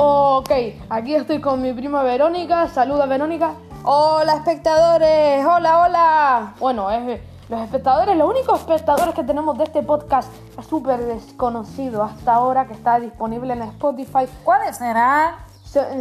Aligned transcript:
Ok, 0.00 0.52
aquí 0.90 1.16
estoy 1.16 1.40
con 1.40 1.60
mi 1.60 1.72
prima 1.72 2.04
Verónica. 2.04 2.68
Saluda, 2.68 3.06
Verónica. 3.06 3.54
Hola 3.82 4.34
espectadores, 4.34 5.44
hola, 5.44 5.80
hola. 5.80 6.54
Bueno, 6.60 6.88
los 7.48 7.60
espectadores, 7.62 8.16
los 8.16 8.30
únicos 8.30 8.60
espectadores 8.60 9.12
que 9.12 9.24
tenemos 9.24 9.58
de 9.58 9.64
este 9.64 9.82
podcast 9.82 10.32
súper 10.68 11.00
desconocido 11.00 12.04
hasta 12.04 12.34
ahora 12.34 12.68
que 12.68 12.74
está 12.74 13.00
disponible 13.00 13.54
en 13.54 13.62
Spotify. 13.62 14.28
¿Cuáles 14.44 14.76
serán? 14.76 15.34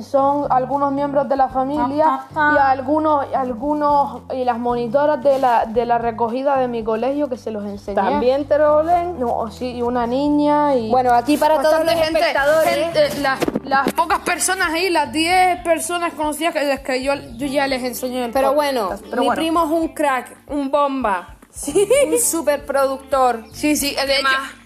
Son 0.04 0.48
algunos 0.52 0.91
miembros 0.91 1.28
de 1.30 1.36
la 1.36 1.50
familia 1.50 2.21
y 2.36 2.57
algunos, 2.57 3.26
algunos 3.34 4.22
y 4.34 4.44
las 4.44 4.58
monitoras 4.59 5.23
de 5.23 5.40
la, 5.40 5.66
de 5.66 5.85
la 5.85 5.98
recogida 5.98 6.58
de 6.58 6.68
mi 6.68 6.84
colegio 6.84 7.30
que 7.30 7.38
se 7.38 7.52
los 7.52 7.66
enseñé. 7.66 7.95
También 7.95 8.48
trolen. 8.48 9.20
No, 9.20 9.49
sí, 9.52 9.76
y 9.77 9.82
una 9.82 10.08
niña 10.08 10.76
y... 10.76 10.90
Bueno, 10.90 11.13
aquí 11.13 11.38
para 11.38 11.62
todos 11.62 11.85
los 11.85 11.94
gente, 11.94 12.20
espectadores. 12.20 12.76
gente, 12.76 13.21
las, 13.21 13.40
las 13.63 13.94
pocas 13.94 14.20
personas 14.20 14.70
ahí, 14.73 14.90
las 14.90 15.12
10 15.12 15.63
personas 15.63 16.13
conocidas 16.13 16.54
que, 16.54 16.82
que 16.84 17.04
yo, 17.04 17.13
yo 17.35 17.48
ya 17.48 17.68
les 17.68 17.84
enseñé 17.84 18.26
el 18.26 18.32
Pero 18.32 18.54
bueno. 18.54 18.90
Pero 19.09 19.21
mi 19.21 19.27
bueno. 19.27 19.40
primo 19.41 19.66
es 19.66 19.71
un 19.71 19.88
crack, 19.90 20.38
un 20.48 20.71
bomba, 20.71 21.35
un 21.68 22.20
super 22.20 22.66
productor. 22.66 23.44
Sí, 23.54 23.76
sí, 23.76 23.96
de 23.96 24.20
hecho. 24.20 24.56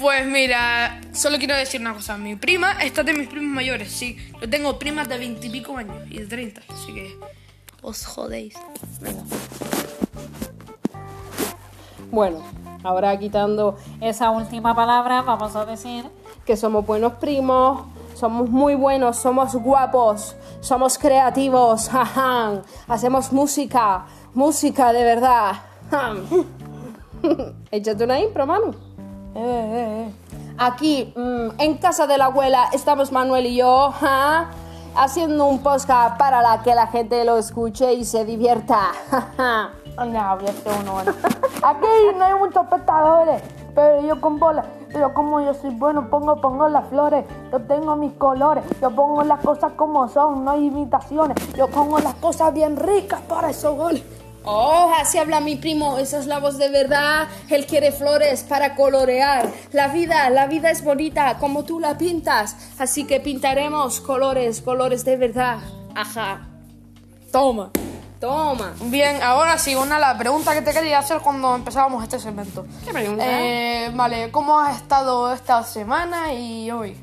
Pues 0.00 0.26
mira, 0.26 1.00
solo 1.12 1.38
quiero 1.38 1.54
decir 1.54 1.80
una 1.80 1.94
cosa. 1.94 2.16
Mi 2.16 2.34
prima, 2.34 2.72
esta 2.82 3.02
es 3.02 3.06
de 3.06 3.14
mis 3.14 3.28
primos 3.28 3.54
mayores, 3.54 3.92
sí. 3.92 4.16
Yo 4.40 4.50
tengo 4.50 4.78
primas 4.78 5.08
de 5.08 5.18
20 5.18 5.46
y 5.46 5.50
pico 5.50 5.76
años 5.76 5.96
y 6.10 6.18
de 6.18 6.26
30, 6.26 6.62
así 6.68 6.92
que 6.92 7.16
os 7.80 8.04
jodéis. 8.04 8.54
Bueno, 12.10 12.42
ahora 12.82 13.16
quitando 13.18 13.76
esa 14.00 14.30
última 14.30 14.74
palabra, 14.74 15.22
vamos 15.22 15.54
a 15.54 15.64
decir 15.64 16.04
que 16.44 16.56
somos 16.56 16.84
buenos 16.84 17.14
primos, 17.14 17.86
somos 18.14 18.50
muy 18.50 18.74
buenos, 18.74 19.16
somos 19.16 19.54
guapos, 19.54 20.34
somos 20.60 20.98
creativos, 20.98 21.88
jaja, 21.92 22.62
hacemos 22.88 23.32
música, 23.32 24.06
música 24.34 24.92
de 24.92 25.04
verdad. 25.04 25.52
Échate 27.70 28.04
una 28.04 28.18
impro, 28.18 28.44
Manu. 28.44 28.83
Eh, 29.34 29.40
eh, 29.40 30.06
eh. 30.06 30.12
Aquí, 30.58 31.12
mm, 31.16 31.60
en 31.60 31.78
casa 31.78 32.06
de 32.06 32.16
la 32.16 32.26
abuela, 32.26 32.68
estamos 32.72 33.10
Manuel 33.10 33.46
y 33.46 33.56
yo, 33.56 33.90
ja, 33.98 34.50
haciendo 34.94 35.46
un 35.46 35.58
podcast 35.58 36.16
para 36.16 36.40
la 36.40 36.62
que 36.62 36.74
la 36.74 36.86
gente 36.86 37.24
lo 37.24 37.36
escuche 37.36 37.94
y 37.94 38.04
se 38.04 38.24
divierta. 38.24 38.92
hacer 39.96 40.72
uno. 40.82 40.98
Aquí 41.62 41.86
no 42.16 42.24
hay 42.24 42.34
muchos 42.34 42.62
espectadores, 42.62 43.42
pero 43.74 44.06
yo 44.06 44.20
con 44.20 44.38
bola, 44.38 44.64
pero 44.92 45.12
como 45.12 45.40
yo 45.40 45.52
soy 45.54 45.70
bueno, 45.70 46.08
pongo, 46.08 46.36
pongo 46.36 46.68
las 46.68 46.86
flores, 46.88 47.24
yo 47.50 47.60
tengo 47.62 47.96
mis 47.96 48.12
colores, 48.12 48.64
yo 48.80 48.90
pongo 48.90 49.24
las 49.24 49.40
cosas 49.40 49.72
como 49.72 50.08
son, 50.08 50.44
no 50.44 50.52
hay 50.52 50.66
imitaciones, 50.66 51.36
yo 51.54 51.68
pongo 51.68 51.98
las 51.98 52.14
cosas 52.14 52.54
bien 52.54 52.76
ricas 52.76 53.20
para 53.22 53.50
esos 53.50 53.76
goles. 53.76 54.04
Oh, 54.46 54.92
así 54.98 55.16
habla 55.16 55.40
mi 55.40 55.56
primo, 55.56 55.96
esa 55.96 56.18
es 56.18 56.26
la 56.26 56.38
voz 56.38 56.58
de 56.58 56.68
verdad. 56.68 57.28
Él 57.48 57.66
quiere 57.66 57.92
flores 57.92 58.42
para 58.42 58.74
colorear. 58.74 59.50
La 59.72 59.88
vida, 59.88 60.28
la 60.28 60.46
vida 60.46 60.70
es 60.70 60.84
bonita 60.84 61.38
como 61.38 61.64
tú 61.64 61.80
la 61.80 61.96
pintas. 61.96 62.56
Así 62.78 63.04
que 63.04 63.20
pintaremos 63.20 64.00
colores, 64.00 64.60
colores 64.60 65.04
de 65.04 65.16
verdad. 65.16 65.58
Ajá. 65.94 66.46
Toma. 67.32 67.70
Toma. 68.20 68.74
Bien, 68.84 69.22
ahora 69.22 69.58
sí, 69.58 69.74
una 69.74 69.98
la 69.98 70.16
pregunta 70.16 70.52
que 70.52 70.62
te 70.62 70.72
quería 70.72 70.98
hacer 70.98 71.20
cuando 71.20 71.54
empezábamos 71.54 72.02
este 72.02 72.18
segmento. 72.18 72.66
¿Qué 72.84 72.92
pregunta? 72.92 73.24
Eh, 73.26 73.90
vale, 73.94 74.30
¿cómo 74.30 74.60
has 74.60 74.76
estado 74.76 75.32
esta 75.32 75.62
semana 75.62 76.32
y 76.34 76.70
hoy? 76.70 76.96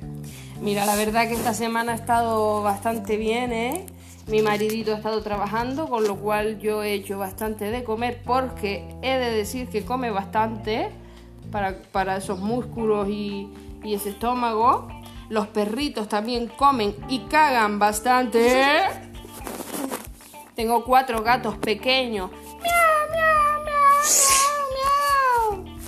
Mira, 0.61 0.85
la 0.85 0.95
verdad 0.95 1.27
que 1.27 1.33
esta 1.33 1.55
semana 1.55 1.93
ha 1.93 1.95
estado 1.95 2.61
bastante 2.61 3.17
bien, 3.17 3.51
¿eh? 3.51 3.85
Mi 4.27 4.41
maridito 4.41 4.93
ha 4.93 4.97
estado 4.97 5.21
trabajando, 5.21 5.87
con 5.87 6.03
lo 6.03 6.15
cual 6.17 6.59
yo 6.59 6.83
he 6.83 6.93
hecho 6.93 7.17
bastante 7.17 7.65
de 7.65 7.83
comer 7.83 8.21
porque 8.23 8.87
he 9.01 9.17
de 9.17 9.31
decir 9.31 9.67
que 9.67 9.83
come 9.83 10.11
bastante 10.11 10.89
para, 11.51 11.81
para 11.91 12.17
esos 12.17 12.39
músculos 12.39 13.09
y, 13.09 13.49
y 13.83 13.95
ese 13.95 14.09
estómago. 14.09 14.87
Los 15.29 15.47
perritos 15.47 16.07
también 16.09 16.47
comen 16.47 16.95
y 17.07 17.19
cagan 17.21 17.79
bastante. 17.79 18.83
Tengo 20.55 20.83
cuatro 20.83 21.23
gatos 21.23 21.57
pequeños. 21.57 22.29
Miau, 22.29 22.41
miau, 23.11 23.63
miau, 23.63 23.95
miau, 25.49 25.65
miau. 25.65 25.79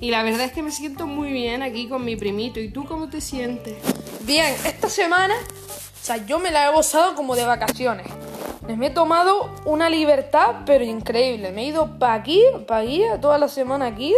Y 0.00 0.10
la 0.10 0.22
verdad 0.22 0.46
es 0.46 0.52
que 0.52 0.62
me 0.62 0.70
siento 0.70 1.06
muy 1.06 1.30
bien 1.30 1.62
aquí 1.62 1.88
con 1.88 2.04
mi 2.04 2.16
primito. 2.16 2.60
¿Y 2.60 2.70
tú 2.70 2.84
cómo 2.84 3.08
te 3.08 3.20
sientes? 3.20 3.76
Bien, 4.24 4.54
esta 4.64 4.88
semana, 4.88 5.34
sea, 6.08 6.24
yo 6.24 6.38
me 6.38 6.50
la 6.50 6.66
he 6.66 6.72
gozado 6.72 7.14
como 7.14 7.36
de 7.36 7.44
vacaciones. 7.44 8.06
Me 8.66 8.86
he 8.86 8.90
tomado 8.90 9.50
una 9.64 9.88
libertad, 9.90 10.62
pero 10.64 10.84
increíble. 10.84 11.52
Me 11.52 11.62
he 11.62 11.66
ido 11.66 11.98
para 11.98 12.14
aquí, 12.14 12.42
para 12.66 12.80
aquí, 12.80 13.02
toda 13.20 13.38
la 13.38 13.48
semana 13.48 13.86
aquí, 13.86 14.14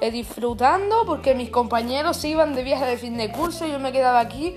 eh, 0.00 0.10
disfrutando, 0.10 1.04
porque 1.06 1.34
mis 1.34 1.50
compañeros 1.50 2.16
se 2.18 2.28
iban 2.28 2.54
de 2.54 2.62
viaje 2.64 2.84
de 2.84 2.96
fin 2.98 3.16
de 3.16 3.30
curso 3.32 3.66
y 3.66 3.72
yo 3.72 3.78
me 3.78 3.92
quedaba 3.92 4.20
aquí 4.20 4.56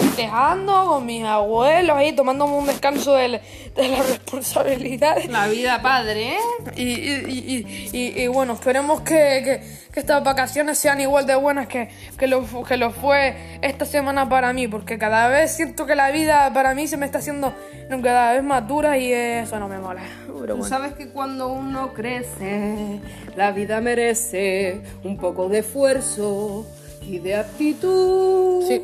festejando 0.00 0.86
con 0.86 1.06
mis 1.06 1.24
abuelos, 1.24 1.96
ahí 1.96 2.12
tomándome 2.14 2.54
un 2.54 2.66
descanso 2.66 3.14
del- 3.14 3.40
de 3.74 3.88
las 3.88 4.08
responsabilidades. 4.10 5.28
La 5.28 5.46
vida 5.48 5.82
padre, 5.82 6.34
¿eh? 6.34 6.38
Y, 6.76 6.82
y, 6.82 7.66
y, 7.92 7.98
y- 7.98 8.22
y 8.22 8.26
bueno, 8.28 8.54
esperemos 8.54 9.00
que, 9.02 9.14
que- 9.44 9.86
que 9.92 10.00
estas 10.00 10.22
vacaciones 10.22 10.76
sean 10.78 11.00
igual 11.00 11.26
de 11.26 11.34
buenas 11.36 11.68
que, 11.68 11.88
que, 12.18 12.26
lo, 12.26 12.44
que 12.66 12.76
lo 12.76 12.90
fue 12.90 13.58
esta 13.62 13.86
semana 13.86 14.28
para 14.28 14.52
mí, 14.52 14.68
porque 14.68 14.98
cada 14.98 15.28
vez 15.28 15.52
siento 15.56 15.86
que 15.86 15.94
la 15.94 16.10
vida 16.10 16.50
para 16.52 16.74
mí 16.74 16.86
se 16.86 16.98
me 16.98 17.06
está 17.06 17.18
haciendo 17.18 17.54
cada 18.02 18.32
vez 18.34 18.42
más 18.42 18.66
dura 18.68 18.98
y 18.98 19.10
eso 19.12 19.58
no 19.58 19.68
me 19.68 19.78
mola. 19.78 20.02
Pero 20.26 20.54
Tú 20.54 20.60
bueno. 20.60 20.64
sabes 20.64 20.92
que 20.94 21.08
cuando 21.08 21.48
uno 21.48 21.94
crece, 21.94 23.00
la 23.36 23.52
vida 23.52 23.80
merece 23.80 24.82
un 25.02 25.16
poco 25.16 25.48
de 25.48 25.60
esfuerzo 25.60 26.66
y 27.00 27.18
de 27.18 27.36
actitud. 27.36 28.64
Sí. 28.68 28.82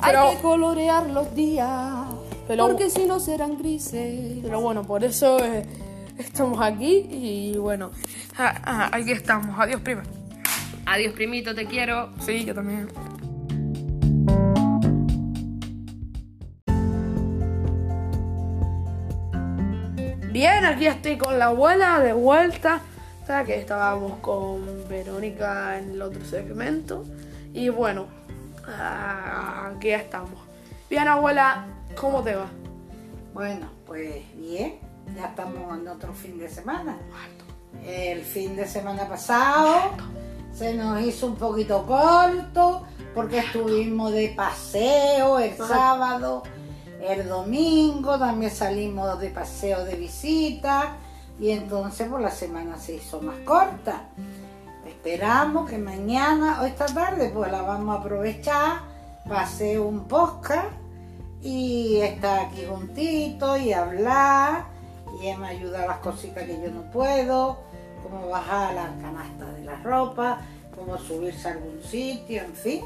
Hay 0.00 0.36
que 0.36 0.42
colorear 0.42 1.08
los 1.10 1.34
días, 1.34 2.06
Pero- 2.46 2.66
porque 2.68 2.90
si 2.90 3.04
no 3.06 3.18
serán 3.20 3.58
grises. 3.58 4.38
Pero 4.42 4.60
bueno, 4.60 4.82
por 4.84 5.04
eso 5.04 5.38
eh, 5.44 5.64
estamos 6.18 6.60
aquí 6.60 7.06
y 7.10 7.56
bueno, 7.56 7.90
ah, 8.38 8.54
ah, 8.64 8.90
aquí 8.92 9.12
estamos. 9.12 9.58
Adiós, 9.58 9.80
prima. 9.80 10.02
Adiós, 10.86 11.12
primito, 11.14 11.54
te 11.54 11.66
quiero. 11.66 12.10
Sí, 12.24 12.44
yo 12.44 12.54
también. 12.54 12.88
Bien, 20.32 20.64
aquí 20.66 20.86
estoy 20.86 21.16
con 21.16 21.38
la 21.38 21.46
abuela 21.46 22.00
de 22.00 22.12
vuelta. 22.12 22.80
O 23.22 23.26
sea, 23.26 23.44
que 23.44 23.56
estábamos 23.58 24.18
con 24.20 24.60
Verónica 24.88 25.78
en 25.78 25.92
el 25.92 26.02
otro 26.02 26.24
segmento. 26.24 27.04
Y 27.54 27.70
bueno, 27.70 28.06
ah, 28.68 29.72
aquí 29.74 29.90
estamos. 29.90 30.40
Bien, 30.88 31.08
abuela, 31.08 31.66
¿cómo 31.98 32.22
te 32.22 32.34
va? 32.34 32.46
Bueno, 33.34 33.68
pues 33.86 34.24
bien, 34.36 34.78
ya 35.14 35.26
estamos 35.26 35.78
en 35.78 35.88
otro 35.88 36.12
fin 36.12 36.38
de 36.38 36.48
semana. 36.48 36.98
El 37.84 38.22
fin 38.22 38.56
de 38.56 38.66
semana 38.66 39.06
pasado 39.08 39.90
se 40.52 40.74
nos 40.74 41.02
hizo 41.02 41.26
un 41.26 41.36
poquito 41.36 41.84
corto 41.84 42.86
porque 43.14 43.38
estuvimos 43.38 44.12
de 44.12 44.32
paseo 44.36 45.38
el 45.38 45.56
sábado, 45.56 46.42
el 47.02 47.28
domingo 47.28 48.18
también 48.18 48.50
salimos 48.50 49.18
de 49.20 49.30
paseo 49.30 49.84
de 49.84 49.96
visita 49.96 50.96
y 51.38 51.50
entonces 51.50 52.08
por 52.08 52.20
la 52.20 52.30
semana 52.30 52.78
se 52.78 52.94
hizo 52.94 53.20
más 53.20 53.36
corta. 53.44 54.08
Esperamos 55.06 55.70
que 55.70 55.78
mañana 55.78 56.60
o 56.60 56.64
esta 56.64 56.86
tarde 56.86 57.30
pues 57.32 57.52
la 57.52 57.62
vamos 57.62 57.96
a 57.96 58.00
aprovechar 58.00 58.80
para 59.22 59.42
hacer 59.42 59.78
un 59.78 60.08
podcast 60.08 60.66
y 61.40 61.98
estar 61.98 62.46
aquí 62.46 62.64
juntito 62.68 63.56
y 63.56 63.72
hablar 63.72 64.64
y 65.22 65.28
él 65.28 65.38
me 65.38 65.46
ayuda 65.46 65.84
a 65.84 65.86
las 65.86 65.98
cositas 65.98 66.42
que 66.42 66.60
yo 66.60 66.72
no 66.72 66.90
puedo, 66.90 67.56
como 68.02 68.28
bajar 68.28 68.74
la 68.74 68.96
canasta 69.00 69.44
de 69.52 69.64
la 69.64 69.76
ropa, 69.76 70.40
como 70.74 70.98
subirse 70.98 71.50
a 71.50 71.52
algún 71.52 71.80
sitio, 71.84 72.42
en 72.42 72.54
fin. 72.54 72.84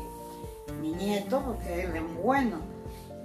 Mi 0.78 0.93
nieto, 0.93 1.40
porque 1.43 1.84
él 1.84 1.96
es 1.96 2.02
muy 2.02 2.22
bueno. 2.22 2.58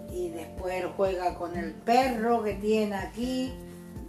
Y 0.10 0.30
después 0.30 0.74
él 0.74 0.90
juega 0.96 1.36
con 1.36 1.58
el 1.58 1.74
perro 1.74 2.44
que 2.44 2.54
tiene 2.54 2.96
aquí, 2.96 3.54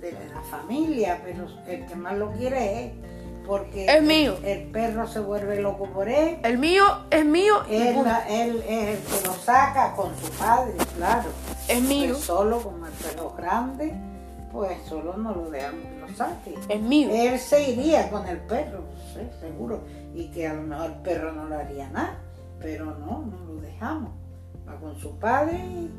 de 0.01 0.13
la 0.13 0.43
familia, 0.43 1.21
pero 1.25 1.49
el 1.67 1.87
que 1.87 1.97
más 1.97 2.17
lo 2.17 2.31
quiere 2.31 2.85
es 2.85 3.16
porque 3.47 3.87
Es 3.87 4.03
mío. 4.03 4.37
el 4.45 4.65
perro 4.71 5.07
se 5.07 5.21
vuelve 5.21 5.61
loco 5.61 5.85
por 5.91 6.09
él. 6.09 6.39
El 6.43 6.59
mío 6.59 6.85
es 7.11 7.25
mío 7.25 7.63
y 7.71 7.77
Él, 7.77 7.95
punto. 7.95 8.11
él 8.29 8.65
es 8.69 8.89
el 8.99 9.05
que 9.21 9.27
lo 9.27 9.33
saca 9.35 9.95
con 9.95 10.17
su 10.19 10.31
padre, 10.33 10.73
claro. 10.97 11.29
Es 11.69 11.81
mío. 11.83 12.13
Pues 12.15 12.25
solo, 12.25 12.61
como 12.61 12.87
el 12.87 12.93
perro 12.93 13.33
grande, 13.37 13.95
pues 14.53 14.79
solo 14.89 15.17
no 15.17 15.35
lo 15.35 15.51
dejamos 15.51 15.81
que 15.85 15.99
lo 16.01 16.09
saque. 16.17 16.55
Es 16.69 16.81
mío. 16.81 17.09
Él 17.13 17.39
se 17.39 17.71
iría 17.71 18.11
con 18.11 18.27
el 18.27 18.39
perro, 18.39 18.85
sí, 19.15 19.21
seguro. 19.41 19.81
Y 20.15 20.29
que 20.31 20.47
a 20.47 20.55
lo 20.55 20.63
mejor 20.63 20.87
el 20.87 20.97
perro 21.03 21.33
no 21.33 21.49
le 21.49 21.57
haría 21.57 21.89
nada, 21.91 22.19
pero 22.61 22.87
no, 22.87 23.23
no 23.31 23.53
lo 23.55 23.61
dejamos. 23.61 24.11
va 24.69 24.77
con 24.81 24.97
su 24.99 25.19
padre 25.19 25.59
y 25.59 25.91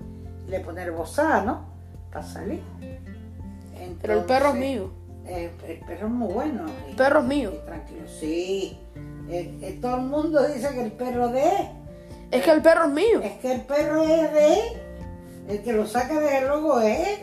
le 0.47 0.59
pone 0.61 0.83
el 0.83 0.91
bozal, 0.91 1.45
¿no? 1.45 1.65
Para 2.11 2.25
salir. 2.25 2.61
Pero 4.01 4.13
el 4.13 4.23
perro 4.25 4.49
es 4.49 4.55
mío. 4.55 4.89
Eh, 5.27 5.51
el 5.67 5.79
perro 5.79 6.07
es 6.07 6.13
muy 6.13 6.33
bueno. 6.33 6.65
y- 6.87 6.89
El 6.91 6.95
perro 6.95 7.19
es 7.19 7.25
mío. 7.25 7.51
y 7.53 7.65
tranquilo, 7.65 8.07
sí. 8.07 8.79
Eh, 9.29 9.57
eh, 9.61 9.77
todo 9.81 9.95
el 9.97 10.03
mundo 10.03 10.45
dice 10.47 10.69
que 10.73 10.81
el 10.81 10.91
perro 10.91 11.27
de 11.29 11.41
él. 11.43 11.67
Es 12.31 12.43
que 12.43 12.51
el 12.51 12.61
perro 12.61 12.85
es 12.85 12.91
mío. 12.91 13.21
Es 13.23 13.33
que 13.39 13.51
el 13.53 13.61
perro 13.61 14.03
es 14.03 14.33
de 14.33 14.53
él. 14.53 14.59
El 15.49 15.61
que 15.63 15.73
lo 15.73 15.85
saca 15.85 16.19
desde 16.19 16.47
luego 16.47 16.81
es 16.81 17.07
él. 17.07 17.19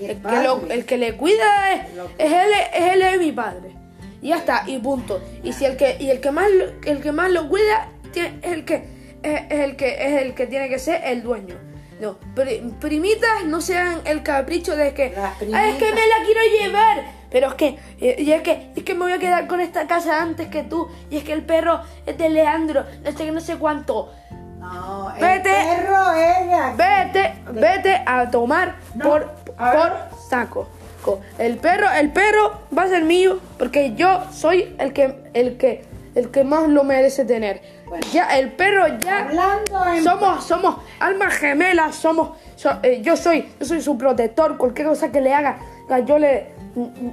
Y 0.00 0.04
el, 0.04 0.10
El 0.12 0.22
que, 0.22 0.42
lo- 0.42 0.66
el 0.70 0.84
que 0.86 0.96
le 0.96 1.16
cuida 1.16 1.72
es, 1.74 1.82
es 2.18 2.32
él, 2.32 2.50
es 2.74 2.92
él 2.94 3.02
es 3.02 3.18
mi 3.18 3.32
padre. 3.32 3.74
Y 4.22 4.28
ya 4.28 4.36
está, 4.38 4.64
y 4.66 4.78
punto. 4.78 5.20
Y 5.42 5.52
si 5.52 5.64
el 5.64 5.76
que, 5.76 5.96
y 6.00 6.10
el 6.10 6.20
que 6.20 6.30
más 6.30 6.50
lo- 6.50 6.72
el 6.90 7.00
que 7.02 7.12
más 7.12 7.30
lo 7.30 7.48
cuida 7.48 7.90
es 8.14 8.32
el 8.42 8.64
que 8.64 8.96
es 9.22 9.42
el 9.50 9.76
que 9.76 9.88
es 10.06 10.22
el 10.22 10.34
que 10.34 10.46
tiene 10.46 10.68
que 10.68 10.78
ser 10.78 11.02
el 11.04 11.22
dueño. 11.22 11.56
No, 12.00 12.16
pri- 12.34 12.60
primitas 12.80 13.44
no 13.44 13.60
sean 13.60 14.00
el 14.04 14.22
capricho 14.22 14.76
de 14.76 14.94
que 14.94 15.14
"Ah, 15.16 15.32
es 15.32 15.38
que 15.38 15.46
primitas". 15.46 15.80
me 15.94 16.06
la 16.06 16.24
quiero 16.24 16.40
llevar. 16.60 17.04
Pero 17.30 17.48
es 17.48 17.54
que, 17.54 17.78
y 17.98 18.22
y 18.22 18.32
es 18.32 18.42
que, 18.42 18.70
es 18.74 18.82
que 18.84 18.94
me 18.94 19.00
voy 19.00 19.12
a 19.12 19.18
quedar 19.18 19.46
con 19.48 19.60
esta 19.60 19.86
casa 19.86 20.22
antes 20.22 20.48
que 20.48 20.62
tú. 20.62 20.88
Y 21.10 21.18
es 21.18 21.24
que 21.24 21.32
el 21.32 21.42
perro 21.44 21.80
es 22.06 22.16
de 22.16 22.28
Leandro, 22.30 22.84
no 23.04 23.12
sé, 23.12 23.30
no 23.32 23.40
sé 23.40 23.56
cuánto. 23.56 24.12
No, 24.58 25.12
el 25.14 25.20
Vete. 25.20 25.50
perro 25.50 26.12
es. 26.14 26.76
Vete, 26.76 27.34
vete 27.52 28.02
a 28.06 28.30
tomar 28.30 28.76
No, 28.94 29.04
por, 29.04 29.34
a 29.56 29.72
por 29.72 30.18
saco. 30.28 30.68
Co- 31.02 31.20
El 31.38 31.56
perro, 31.58 31.90
el 31.92 32.10
perro 32.10 32.62
va 32.76 32.82
a 32.84 32.88
ser 32.88 33.04
mío 33.04 33.38
porque 33.58 33.94
yo 33.94 34.24
soy 34.32 34.74
el 34.78 34.92
que, 34.92 35.16
el 35.34 35.56
que, 35.56 35.84
el 36.14 36.30
que 36.30 36.44
más 36.44 36.68
lo 36.68 36.82
merece 36.84 37.24
tener. 37.24 37.62
Bueno. 37.88 38.06
Ya, 38.12 38.38
el 38.38 38.52
perro 38.52 38.86
ya. 38.98 39.24
Hablando 39.26 39.86
en 39.94 40.04
Somos, 40.04 40.44
somos 40.44 40.76
almas 41.00 41.34
gemelas, 41.34 41.94
somos, 41.94 42.30
so- 42.56 42.78
eh, 42.82 43.00
yo 43.02 43.16
soy, 43.16 43.48
yo 43.58 43.66
soy 43.66 43.80
su 43.80 43.96
protector, 43.96 44.56
cualquier 44.58 44.88
cosa 44.88 45.10
que 45.10 45.20
le 45.20 45.32
haga, 45.34 45.58
ah, 45.90 46.00
yo 46.00 46.18
le, 46.18 46.52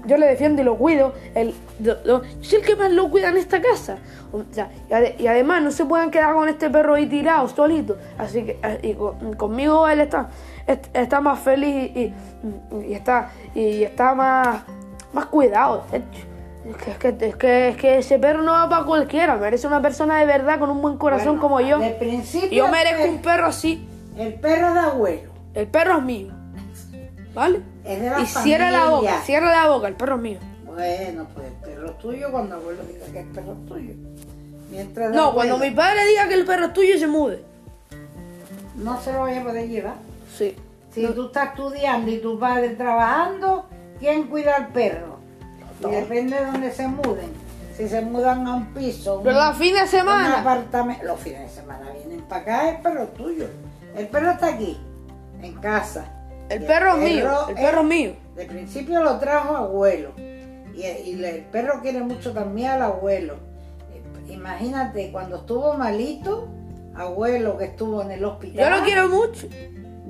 yo 0.05 0.17
le 0.17 0.27
defiendo 0.27 0.61
y 0.61 0.65
lo 0.65 0.77
cuido. 0.77 1.13
El, 1.33 1.53
lo- 1.79 1.97
lo- 2.03 2.23
yo 2.23 2.29
soy 2.41 2.59
el 2.59 2.65
que 2.65 2.75
más 2.75 2.91
lo 2.91 3.09
cuida 3.09 3.29
en 3.29 3.37
esta 3.37 3.61
casa. 3.61 3.97
O 4.33 4.43
sea, 4.51 4.69
y, 4.89 4.93
ade- 4.93 5.15
y 5.17 5.27
además 5.27 5.61
no 5.61 5.71
se 5.71 5.85
pueden 5.85 6.11
quedar 6.11 6.33
con 6.33 6.49
este 6.49 6.69
perro 6.69 6.95
ahí 6.95 7.05
tirado, 7.07 7.47
solito. 7.47 7.97
Así 8.17 8.43
que 8.43 8.59
eh, 8.61 8.79
y 8.83 8.93
con- 8.95 9.33
conmigo 9.35 9.87
él 9.87 10.01
está, 10.01 10.27
est- 10.67 10.87
está 10.93 11.21
más 11.21 11.39
feliz 11.39 11.91
y, 11.95 11.99
y- 11.99 12.13
y 12.89 12.93
está, 12.93 13.29
y 13.53 13.83
está 13.83 14.13
más, 14.13 14.63
más 15.13 15.25
cuidado. 15.27 15.85
de 15.91 15.97
hecho. 15.99 16.27
Es 16.67 16.77
que, 16.77 16.91
es, 16.91 16.97
que, 16.97 17.27
es, 17.27 17.35
que, 17.35 17.67
es 17.69 17.77
que 17.77 17.97
ese 17.99 18.17
perro 18.17 18.41
no 18.41 18.51
va 18.51 18.67
para 18.67 18.85
cualquiera, 18.85 19.35
merece 19.35 19.67
una 19.67 19.81
persona 19.81 20.17
de 20.19 20.25
verdad 20.25 20.57
con 20.57 20.69
un 20.71 20.81
buen 20.81 20.97
corazón 20.97 21.39
Bueno, 21.39 21.41
como 21.41 21.61
yo. 21.61 21.77
de 21.79 21.91
principio 21.91 22.49
Y 22.51 22.55
yo 22.55 22.67
merezco 22.69 23.03
un 23.03 23.21
perro 23.21 23.45
así. 23.47 23.87
El 24.17 24.33
perro 24.35 24.73
de 24.73 24.79
abuelo. 24.79 25.31
El 25.53 25.67
perro 25.67 25.97
es 25.97 26.03
mío. 26.03 26.33
¿Vale? 27.33 27.61
Es 27.83 28.01
de 28.01 28.09
la 28.09 28.21
y 28.21 28.25
cierra 28.25 28.71
la 28.71 28.89
boca, 28.89 29.21
cierra 29.23 29.51
la 29.51 29.67
boca, 29.69 29.87
el 29.87 29.95
perro 29.95 30.15
es 30.15 30.21
mío. 30.21 30.39
Bueno, 30.65 31.27
pues 31.33 31.47
el 31.47 31.53
perro 31.53 31.87
es 31.87 31.97
tuyo 31.99 32.31
cuando 32.31 32.55
abuelo 32.55 32.81
diga 32.83 33.05
que 33.11 33.19
el 33.19 33.27
perro 33.27 33.53
es 33.53 33.65
tuyo. 33.67 33.93
Mientras 34.71 35.11
No, 35.11 35.25
abuelo, 35.25 35.33
cuando 35.35 35.57
mi 35.59 35.71
padre 35.71 36.05
diga 36.07 36.27
que 36.27 36.33
el 36.33 36.45
perro 36.45 36.65
es 36.65 36.73
tuyo, 36.73 36.97
se 36.97 37.07
mude. 37.07 37.43
No 38.75 38.99
se 39.01 39.13
lo 39.13 39.21
vaya 39.21 39.41
a 39.41 39.43
poder 39.43 39.67
llevar. 39.69 39.95
Sí. 40.35 40.55
Si 40.91 41.05
tú 41.07 41.27
estás 41.27 41.49
estudiando 41.49 42.09
y 42.09 42.17
tu 42.19 42.39
padre 42.39 42.69
trabajando, 42.69 43.65
¿quién 43.99 44.27
cuida 44.27 44.55
al 44.55 44.69
perro? 44.69 45.14
Y 45.81 45.91
depende 45.91 46.37
de 46.37 46.45
dónde 46.45 46.71
se 46.71 46.87
muden. 46.87 47.31
Si 47.75 47.89
se 47.89 48.01
mudan 48.01 48.47
a 48.47 48.55
un 48.55 48.73
piso, 48.73 49.21
Pero 49.23 49.35
los 49.37 49.57
fines 49.57 49.91
de 49.91 49.97
un 49.97 50.03
semana. 50.03 50.39
apartamento, 50.39 51.03
los 51.05 51.19
fines 51.19 51.41
de 51.41 51.49
semana 51.49 51.91
vienen 51.91 52.21
para 52.21 52.41
acá, 52.41 52.69
el 52.69 52.77
perro 52.81 53.07
tuyo. 53.09 53.47
El 53.97 54.07
perro 54.07 54.31
está 54.31 54.47
aquí, 54.47 54.77
en 55.41 55.53
casa. 55.55 56.05
El 56.47 56.63
Y 56.63 56.65
perro 56.65 56.95
es 56.95 57.03
mío, 57.03 57.47
el 57.49 57.55
perro 57.55 57.81
es 57.81 57.85
mío. 57.87 58.13
De 58.35 58.45
principio 58.45 59.03
lo 59.03 59.17
trajo 59.19 59.55
abuelo. 59.57 60.11
Y, 60.73 60.83
el 60.83 61.45
perro 61.51 61.81
quiere 61.81 62.01
mucho 62.01 62.31
también 62.33 62.71
al 62.71 62.81
abuelo. 62.83 63.35
Eh, 63.93 64.31
Imagínate, 64.33 65.11
cuando 65.11 65.37
estuvo 65.37 65.73
malito, 65.73 66.47
abuelo 66.95 67.57
que 67.57 67.65
estuvo 67.65 68.01
en 68.01 68.11
el 68.11 68.23
hospital 68.23 68.69
Yo 68.69 68.77
lo 68.77 68.83
quiero 68.85 69.07
mucho. 69.09 69.47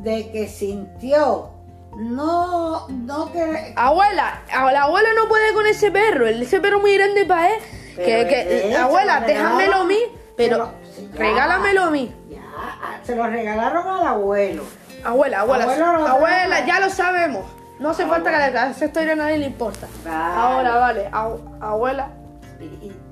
de 0.03 0.29
que 0.31 0.47
sintió, 0.47 1.49
no, 1.95 2.87
no 2.89 3.31
que... 3.31 3.73
Abuela, 3.75 4.41
la 4.71 4.83
abuela 4.83 5.09
no 5.15 5.27
puede 5.27 5.53
con 5.53 5.65
ese 5.67 5.91
perro. 5.91 6.27
Ese 6.27 6.59
perro 6.59 6.77
es 6.77 6.81
muy 6.81 6.97
grande 6.97 7.25
para 7.25 7.49
él. 7.51 7.59
Pero 7.95 8.05
Que, 8.05 8.21
es 8.21 8.27
que- 8.27 8.43
de 8.45 8.69
él, 8.71 8.75
abuela, 8.77 9.21
déjamelo 9.21 9.75
a 9.77 9.83
mí. 9.85 9.99
Pero 10.35 10.57
lo- 10.57 10.65
ya. 11.13 11.17
regálamelo 11.19 11.83
a 11.83 11.89
mí. 11.91 12.13
Ya, 12.29 12.41
ah, 12.57 12.97
se 13.03 13.15
lo 13.15 13.25
regalaron 13.27 13.87
al 13.87 14.05
abuelo. 14.05 14.63
Abuela, 15.03 15.41
abuela, 15.41 15.63
Abuelo 15.65 15.91
lo 15.99 16.07
abuela, 16.07 16.65
ya 16.65 16.79
lo 16.79 16.89
sabemos. 16.89 17.45
No 17.79 17.89
hace 17.91 18.05
falta 18.05 18.31
que 18.31 18.47
esa 18.71 18.85
historia 18.85 19.13
a 19.13 19.15
nadie 19.15 19.37
le 19.37 19.45
importa. 19.47 19.87
Vale. 20.03 20.17
Ahora, 20.35 20.75
vale, 20.77 21.09
abu- 21.11 21.41
abuela, 21.61 22.09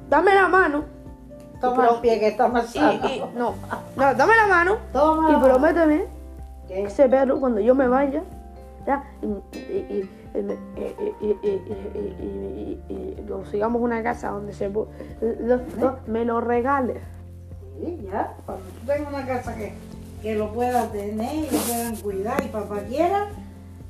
dame 0.10 0.34
la 0.34 0.48
mano. 0.48 0.86
toma 1.62 1.88
el 1.92 1.96
pie 2.02 2.20
que 2.20 2.28
está 2.28 2.48
más 2.50 2.76
Y, 2.76 2.80
y- 2.80 3.24
no, 3.36 3.56
no, 3.96 4.14
dame 4.16 4.36
la 4.36 4.48
mano. 4.48 4.78
Toma. 4.92 5.32
Y 5.32 5.36
prométeme 5.42 6.06
Que- 6.68 6.84
ese 6.84 7.08
perro 7.08 7.40
cuando 7.40 7.62
yo 7.62 7.74
me 7.76 7.88
vaya, 7.88 8.22
¿ya? 8.86 9.04
Y, 9.22 10.10
consigamos 13.28 13.82
una 13.82 14.04
casa 14.04 14.30
donde 14.30 14.54
se 14.54 14.70
me 16.08 16.26
lo 16.26 16.42
regales. 16.42 16.98
Sí, 17.80 18.08
ya, 18.12 18.36
cuando 18.46 18.64
tú 18.66 18.86
tengas 18.86 19.14
una 19.14 19.26
casa 19.26 19.56
que, 19.56 19.74
que 20.22 20.36
lo 20.36 20.54
puedas 20.54 20.92
tener 20.92 21.36
y 21.36 21.50
lo 21.50 21.58
puedan 21.60 21.96
cuidar 21.98 22.44
y 22.44 22.48
papá 22.48 22.80
quiera, 22.88 23.30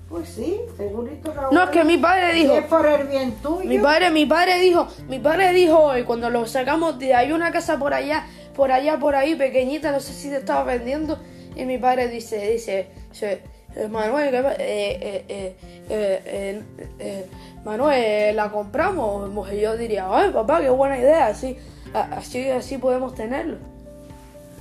pues 0.09 0.29
sí, 0.29 0.61
segurito 0.77 1.33
que 1.33 1.39
No, 1.51 1.63
es 1.63 1.69
que 1.69 1.83
mi 1.83 1.97
padre 1.97 2.33
dijo. 2.33 2.53
Es 2.53 2.65
por 2.65 2.85
el 2.85 3.07
bien 3.07 3.33
tuyo. 3.41 3.67
Mi 3.67 3.79
padre, 3.79 4.11
mi 4.11 4.25
padre 4.25 4.59
dijo, 4.59 4.87
mi 5.07 5.19
padre 5.19 5.53
dijo 5.53 5.77
hoy, 5.79 6.03
cuando 6.03 6.29
lo 6.29 6.45
sacamos 6.45 6.99
de 6.99 7.13
hay 7.13 7.31
una 7.31 7.51
casa 7.51 7.77
por 7.77 7.93
allá, 7.93 8.25
por 8.55 8.71
allá, 8.71 8.99
por 8.99 9.15
ahí, 9.15 9.35
pequeñita, 9.35 9.91
no 9.91 9.99
sé 9.99 10.13
si 10.13 10.29
te 10.29 10.37
estaba 10.37 10.63
vendiendo. 10.63 11.19
Y 11.55 11.65
mi 11.65 11.77
padre 11.77 12.07
dice, 12.07 12.51
dice, 12.51 12.87
dice 13.11 13.41
Manuel, 13.89 14.31
¿qué 14.31 14.41
pa- 14.41 14.53
eh, 14.53 14.57
eh, 14.59 15.25
eh, 15.29 15.55
eh, 15.89 16.21
eh, 16.25 16.63
eh, 16.99 17.29
Manuel, 17.65 18.35
la 18.35 18.49
compramos, 18.51 19.51
y 19.53 19.59
yo 19.61 19.75
diría, 19.77 20.07
ay 20.11 20.29
papá, 20.31 20.61
qué 20.61 20.69
buena 20.69 20.97
idea, 20.97 21.27
así, 21.27 21.57
así, 21.93 22.49
así 22.49 22.77
podemos 22.77 23.15
tenerlo. 23.15 23.57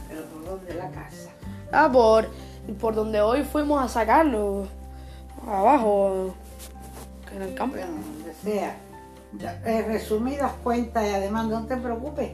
Pero 0.08 0.22
por 0.24 0.44
dónde 0.44 0.74
la 0.74 0.90
casa. 0.90 1.30
Ah, 1.72 1.90
por, 1.92 2.28
por 2.80 2.94
donde 2.94 3.20
hoy 3.20 3.42
fuimos 3.44 3.82
a 3.84 3.88
sacarlo, 3.88 4.66
abajo, 5.46 6.34
en 7.34 7.42
el 7.42 7.54
campo. 7.54 7.76
Bueno, 7.76 7.92
donde 7.92 8.34
sea. 8.42 8.76
Eh, 9.64 9.82
resumidas 9.88 10.52
cuentas 10.62 11.04
y 11.06 11.10
además 11.14 11.46
no 11.46 11.64
te 11.66 11.76
preocupes, 11.78 12.30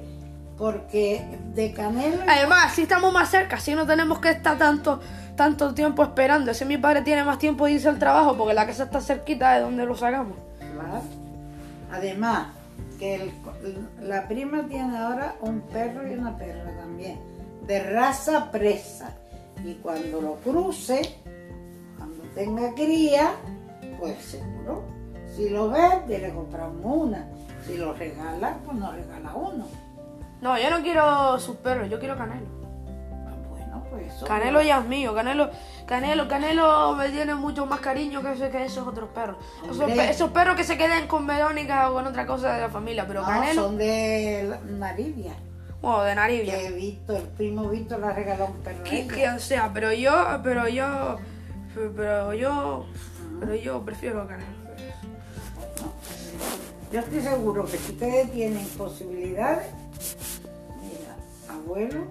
porque 0.58 1.24
de 1.54 1.72
Canelo 1.72 2.22
Además, 2.26 2.64
así 2.72 2.82
estamos 2.82 3.12
más 3.12 3.30
cerca, 3.30 3.56
así 3.56 3.74
no 3.76 3.86
tenemos 3.86 4.18
que 4.18 4.30
estar 4.30 4.58
tanto, 4.58 4.98
tanto 5.38 5.72
tiempo 5.72 6.02
esperando. 6.02 6.50
Así 6.50 6.64
mi 6.66 6.76
padre 6.76 7.00
tiene 7.00 7.24
más 7.24 7.38
tiempo 7.38 7.64
de 7.64 7.72
irse 7.72 7.88
al 7.88 7.98
trabajo 7.98 8.36
porque 8.36 8.52
la 8.52 8.66
casa 8.66 8.84
está 8.84 9.00
cerquita 9.00 9.54
de 9.54 9.60
donde 9.62 9.86
lo 9.86 9.96
sacamos. 9.96 10.36
Claro. 10.58 11.02
Además, 11.90 12.48
que 12.98 13.14
el- 13.14 13.32
la 14.02 14.28
prima 14.28 14.66
tiene 14.68 14.98
ahora 14.98 15.36
un 15.40 15.60
perro 15.62 16.06
y 16.06 16.12
una 16.14 16.36
perra 16.36 16.70
también, 16.78 17.18
de 17.66 17.82
raza 17.90 18.50
presa. 18.50 19.12
Y 19.64 19.74
cuando 19.74 20.20
lo 20.20 20.34
cruce, 20.36 21.00
cuando 21.96 22.22
tenga 22.34 22.74
cría, 22.74 23.30
pues 23.98 24.16
seguro. 24.22 24.82
Si 25.34 25.48
lo 25.48 25.70
vende, 25.70 26.18
le 26.18 26.34
compramos 26.34 26.80
una. 26.84 27.26
Si 27.66 27.76
lo 27.76 27.92
regala, 27.94 28.56
pues 28.64 28.76
nos 28.76 28.92
regala 28.94 29.34
uno. 29.34 29.66
No, 30.40 30.58
yo 30.58 30.70
no 30.70 30.82
quiero 30.82 31.38
sus 31.38 31.56
perros, 31.56 31.88
yo 31.88 31.98
quiero 31.98 32.16
Canelo. 32.16 32.57
Pues 33.90 34.12
eso. 34.14 34.26
Canelo 34.26 34.60
ya 34.62 34.78
es 34.80 34.84
mío, 34.86 35.14
Canelo, 35.14 35.50
Canelo, 35.86 36.28
Canelo 36.28 36.94
me 36.96 37.08
tiene 37.08 37.34
mucho 37.34 37.64
más 37.66 37.80
cariño 37.80 38.20
que, 38.22 38.32
ese- 38.32 38.50
que 38.50 38.64
esos 38.64 38.86
otros 38.86 39.08
perros. 39.10 39.36
Esos, 40.10 40.30
perros 40.30 40.56
que 40.56 40.64
se 40.64 40.76
queden 40.76 41.06
con 41.06 41.26
Verónica 41.26 41.90
o 41.90 41.94
con 41.94 42.06
otra 42.06 42.26
cosa 42.26 42.54
de 42.54 42.60
la 42.62 42.68
familia, 42.68 43.06
pero 43.06 43.22
No, 43.22 43.26
Canelo, 43.28 43.62
son 43.62 43.78
de 43.78 44.46
la- 44.48 44.60
Narivia. 44.60 45.34
bueno, 45.80 46.02
de 46.02 46.14
Naribia. 46.14 46.58
Que 46.58 46.70
Víctor, 46.72 47.16
el 47.16 47.22
primo 47.28 47.68
Víctor 47.68 48.00
le 48.00 48.06
ha 48.06 48.12
regalado 48.12 48.46
un 48.46 48.56
perro 48.62 48.84
Qui- 48.84 48.92
ella. 49.04 49.14
Quien 49.14 49.40
sea, 49.40 49.70
pero 49.72 49.92
yo, 49.92 50.12
pero 50.42 50.68
yo, 50.68 51.16
pero 51.96 52.34
yo, 52.34 52.86
pero 53.40 53.54
yo 53.54 53.82
prefiero 53.84 54.22
a 54.22 54.26
Canelo. 54.28 54.58
Yo 56.92 57.00
estoy 57.00 57.20
seguro 57.20 57.66
que 57.66 57.76
si 57.76 57.92
ustedes 57.92 58.32
tienen 58.32 58.66
posibilidades, 58.68 59.66
mira, 60.80 61.16
abuelo 61.54 62.04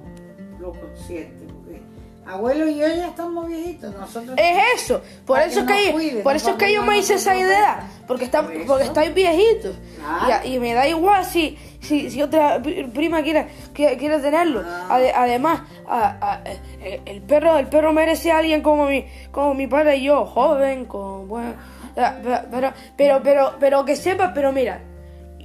lo 0.59 0.71
consiente, 0.73 1.45
porque 1.53 1.81
abuelo 2.25 2.67
y 2.67 2.75
yo 2.77 2.87
ya 2.87 3.07
estamos 3.07 3.47
viejitos, 3.47 3.93
nosotros 3.95 4.35
Es 4.37 4.81
eso, 4.81 5.01
por 5.25 5.39
eso 5.39 5.65
que 5.65 5.93
que, 5.93 6.19
por 6.23 6.35
eso 6.35 6.49
es 6.51 6.55
que 6.57 6.73
yo 6.73 6.83
me 6.83 6.97
hice 6.97 7.13
esa 7.15 7.35
idea, 7.37 7.87
porque, 8.05 8.27
Por 8.27 8.65
porque 8.65 8.83
estáis 8.83 9.13
viejitos. 9.13 9.75
Claro. 9.97 10.45
Y, 10.45 10.55
y 10.55 10.59
me 10.59 10.73
da 10.73 10.87
igual 10.87 11.23
si, 11.23 11.57
si, 11.79 12.09
si 12.11 12.21
otra 12.21 12.61
pri- 12.61 12.83
prima 12.93 13.23
quiere, 13.23 13.47
quiere, 13.73 13.97
quiere 13.97 14.19
tenerlo. 14.19 14.61
Ah. 14.65 14.87
Ade- 14.97 15.13
además, 15.15 15.61
a- 15.87 16.17
a- 16.33 16.41
eh, 16.45 17.01
el, 17.05 17.21
perro, 17.21 17.57
el 17.57 17.67
perro 17.67 17.93
merece 17.93 18.29
a 18.31 18.39
alguien 18.39 18.61
como 18.61 18.85
mi, 18.87 19.05
como 19.31 19.53
mi 19.53 19.67
padre 19.67 19.95
y 19.97 20.03
yo, 20.03 20.25
joven, 20.25 20.85
con 20.85 21.27
buen... 21.29 21.55
Pero, 21.95 22.41
pero, 22.51 22.73
pero, 22.97 23.21
pero, 23.23 23.51
pero 23.59 23.85
que 23.85 23.95
sepa, 23.95 24.31
pero 24.33 24.51
mira, 24.51 24.81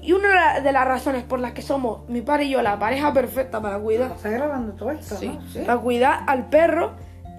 y 0.03 0.13
una 0.13 0.29
de 0.29 0.35
la- 0.35 0.61
de 0.61 0.73
las 0.73 0.85
razones 0.87 1.23
por 1.23 1.39
las 1.41 1.53
que 1.53 1.63
somos 1.63 2.09
mi 2.09 2.21
padre 2.23 2.45
y 2.45 2.51
yo 2.51 2.61
la 2.63 2.79
pareja 2.79 3.13
perfecta 3.13 3.61
para 3.63 3.79
cuidar 3.79 4.11
¿Está 4.13 4.31
grabando 4.31 4.73
todo 4.75 4.91
esto, 4.91 5.17
Sí. 5.17 5.29
no? 5.29 5.49
Sí. 5.49 5.61
Para 5.61 5.79
cuidar 5.81 6.21
al 6.27 6.49
perro 6.51 6.93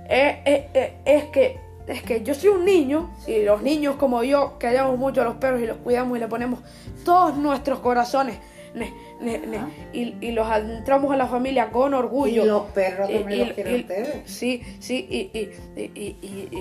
es, 0.09 0.35
es- 0.45 0.63
es- 0.73 0.91
es 1.05 1.23
que 1.25 1.59
es 1.85 2.01
que 2.01 2.23
yo 2.23 2.33
soy 2.33 2.49
un 2.49 2.63
niño 2.63 3.11
y 3.27 3.43
los 3.43 3.61
niños 3.61 3.97
como 3.97 4.23
yo 4.23 4.57
queremos 4.57 4.97
mucho 4.97 5.21
a 5.21 5.25
los 5.25 5.35
perros 5.35 5.59
y 5.61 5.65
los 5.65 5.75
cuidamos 5.77 6.15
y 6.17 6.21
le 6.21 6.29
ponemos 6.29 6.61
todos 7.03 7.35
nuestros 7.35 7.79
corazones 7.79 8.37
ne- 8.73 8.93
ne- 9.19 9.39
ne- 9.39 9.57
Ajá. 9.57 9.67
y, 9.91 10.15
y 10.21 10.31
los 10.31 10.47
adentramos 10.47 11.11
a 11.11 11.17
la 11.17 11.27
familia 11.27 11.71
con 11.71 11.93
orgullo. 11.93 12.43
Y 12.43 12.47
los 12.47 12.63
perros 12.71 13.09
también 13.11 13.41
y- 13.41 13.45
los 13.45 13.53
quieren 13.53 13.75
y- 13.75 13.79
ustedes. 13.81 14.31
Sí, 14.31 14.63
sí, 14.79 15.05
y, 15.09 15.37
y- 15.37 15.51
y- 15.75 15.91
y- 15.93 16.17
y- 16.21 16.59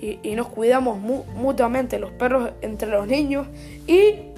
y- 0.00 0.06
y- 0.06 0.20
y 0.30 0.34
nos 0.36 0.46
cuidamos 0.46 0.98
mu- 0.98 1.24
mutuamente 1.34 1.98
los 1.98 2.12
perros 2.12 2.52
entre 2.62 2.88
los 2.88 3.06
niños 3.08 3.48
y 3.88 4.31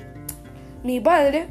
mi 0.85 1.01
padre 1.01 1.49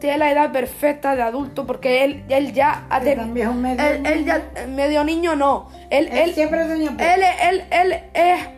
tiene 0.00 0.18
la 0.18 0.32
edad 0.32 0.50
perfecta 0.50 1.14
de 1.14 1.22
adulto 1.22 1.66
porque 1.66 2.02
él, 2.02 2.24
él 2.28 2.52
ya 2.52 2.86
ha 2.88 3.00
tenido. 3.00 3.20
también 3.20 3.48
es 3.48 3.54
un 3.54 3.62
medio 3.62 3.84
él, 3.84 4.06
él 4.06 4.24
ya, 4.24 4.42
medio 4.66 5.04
niño 5.04 5.36
no. 5.36 5.68
Él, 5.90 6.08
Él 6.08 6.18
él, 6.18 6.34
siempre 6.34 6.64
tenía 6.64 6.90
él, 6.98 7.22
él, 7.42 7.64
él 7.70 8.00
es. 8.14 8.48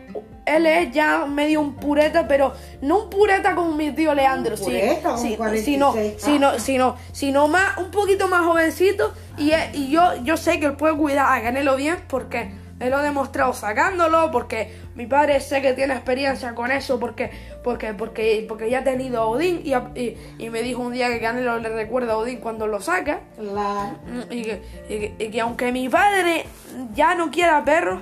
Él 0.45 0.65
es 0.65 0.91
ya 0.91 1.25
medio 1.25 1.61
un 1.61 1.75
pureta, 1.75 2.27
pero 2.27 2.51
no 2.81 3.03
un 3.03 3.09
pureta 3.09 3.55
como 3.55 3.71
mi 3.75 3.91
tío 3.91 4.13
Leandro, 4.13 4.57
sí, 4.57 4.65
pureta, 4.65 5.17
sí, 5.17 5.37
46 5.37 5.63
sino, 5.65 5.91
años. 5.93 6.13
sino, 6.17 6.59
sino, 6.59 6.95
sino 7.13 7.47
más, 7.47 7.77
un 7.77 7.91
poquito 7.91 8.27
más 8.27 8.43
jovencito 8.43 9.13
y, 9.37 9.53
y 9.73 9.89
yo, 9.89 10.21
yo 10.23 10.35
sé 10.35 10.59
que 10.59 10.65
él 10.65 10.73
puede 10.73 10.97
cuidar 10.97 11.27
a 11.31 11.41
Canelo 11.41 11.77
bien 11.77 11.95
porque 12.09 12.51
él 12.83 12.91
lo 12.91 12.97
ha 12.97 13.01
demostrado 13.03 13.53
sacándolo, 13.53 14.29
porque 14.31 14.73
mi 14.95 15.05
padre 15.07 15.39
sé 15.39 15.61
que 15.61 15.73
tiene 15.73 15.93
experiencia 15.93 16.53
con 16.53 16.71
eso, 16.71 16.99
porque, 16.99 17.31
porque, 17.63 17.93
porque, 17.93 18.45
porque 18.47 18.69
ya 18.69 18.79
ha 18.79 18.83
tenido 18.83 19.21
a 19.21 19.25
Odín 19.27 19.61
y, 19.63 19.73
a- 19.73 19.91
y, 19.95 20.17
y 20.37 20.49
me 20.49 20.61
dijo 20.61 20.81
un 20.81 20.93
día 20.93 21.09
que 21.09 21.19
Canelo 21.19 21.59
le 21.59 21.69
recuerda 21.69 22.13
a 22.13 22.17
Odín 22.17 22.39
cuando 22.39 22.67
lo 22.67 22.79
saca. 22.81 23.21
Claro. 23.37 23.95
Y 24.29 24.41
que, 24.43 24.61
y 24.89 24.99
que- 24.99 25.15
y 25.19 25.31
que 25.31 25.41
aunque 25.41 25.71
mi 25.71 25.89
padre 25.89 26.45
ya 26.93 27.15
no 27.15 27.31
quiera 27.31 27.63
perros, 27.63 28.01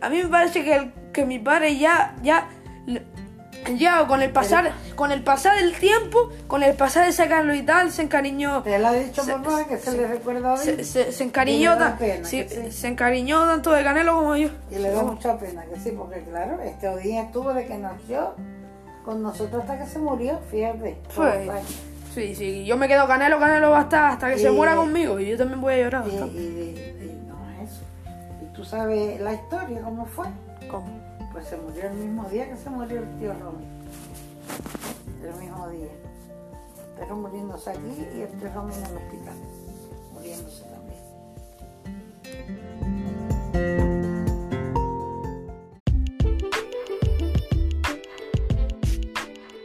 a 0.00 0.08
mí 0.08 0.22
me 0.22 0.28
parece 0.28 0.64
que, 0.64 0.74
el- 0.74 0.92
que 1.12 1.24
mi 1.24 1.38
padre 1.38 1.76
ya, 1.78 2.14
ya, 2.22 2.48
ya 3.76 4.06
con 4.06 4.22
el 4.22 4.30
pasar, 4.30 4.72
con 4.96 5.12
el 5.12 5.22
pasar 5.22 5.58
del 5.58 5.74
tiempo, 5.78 6.30
con 6.46 6.62
el 6.62 6.74
pasar 6.74 7.06
de 7.06 7.12
sacarlo 7.12 7.54
y 7.54 7.62
tal, 7.62 7.90
se 7.92 8.02
encariñó, 8.02 8.62
lo 8.64 8.88
ha 8.88 8.92
dicho 8.92 9.22
Se- 9.22 9.32
papá 9.32 9.64
que 9.68 9.78
se, 9.78 9.96
le 9.96 10.06
recuerda 10.06 10.52
hoy. 10.54 10.58
se, 10.58 10.84
se- 10.84 11.12
se 11.12 11.24
encariñó, 11.24 11.76
tan- 11.76 11.98
pena, 11.98 12.24
sí, 12.24 12.44
sí. 12.48 12.72
se 12.72 12.88
encariñó 12.88 13.46
tanto 13.46 13.72
de 13.72 13.82
Canelo 13.84 14.14
como 14.16 14.36
yo. 14.36 14.48
Y 14.70 14.76
le 14.76 14.90
da 14.90 15.02
mucha 15.02 15.38
pena 15.38 15.64
que 15.64 15.78
sí, 15.78 15.92
porque 15.96 16.20
claro, 16.22 16.60
este 16.62 16.88
Odín 16.88 17.16
estuvo 17.18 17.52
de 17.54 17.66
que 17.66 17.76
nació 17.78 18.34
con 19.04 19.22
nosotros 19.22 19.62
hasta 19.62 19.78
que 19.78 19.86
se 19.86 19.98
murió, 19.98 20.38
fíjate. 20.50 20.96
Años. 21.18 21.62
Sí, 22.14 22.34
sí, 22.34 22.64
yo 22.66 22.76
me 22.76 22.88
quedo 22.88 23.06
Canelo, 23.06 23.38
Canelo 23.38 23.70
va 23.70 23.78
a 23.80 23.82
estar 23.82 24.10
hasta 24.12 24.30
que 24.30 24.38
se 24.38 24.50
muera 24.50 24.74
conmigo 24.74 25.20
y 25.20 25.28
yo 25.30 25.36
también 25.36 25.60
voy 25.60 25.74
a 25.74 25.76
llorar. 25.78 26.02
Y, 26.06 26.10
bastante. 26.10 26.36
y- 26.38 26.96
tú 28.60 28.66
sabes 28.66 29.18
la 29.22 29.32
historia, 29.32 29.80
cómo 29.80 30.04
fue. 30.04 30.26
¿Cómo? 30.70 30.86
Pues 31.32 31.46
se 31.46 31.56
murió 31.56 31.86
el 31.86 31.94
mismo 31.94 32.28
día 32.28 32.46
que 32.46 32.58
se 32.58 32.68
murió 32.68 32.98
el 32.98 33.18
tío 33.18 33.32
Romy. 33.32 33.64
El 35.24 35.34
mismo 35.40 35.66
día. 35.68 35.88
Pero 36.98 37.16
muriéndose 37.16 37.70
aquí 37.70 38.06
y 38.14 38.20
el 38.20 38.28
tío 38.38 38.52
Romy 38.52 38.74
en 38.74 38.84
el 38.84 38.96
hospital. 38.98 39.34
Muriéndose 40.12 40.64
también. 40.64 41.00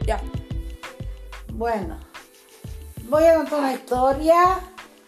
Ya. 0.06 0.18
Bueno, 1.52 1.98
voy 3.10 3.24
a 3.24 3.34
contar 3.36 3.58
una 3.58 3.74
historia 3.74 4.60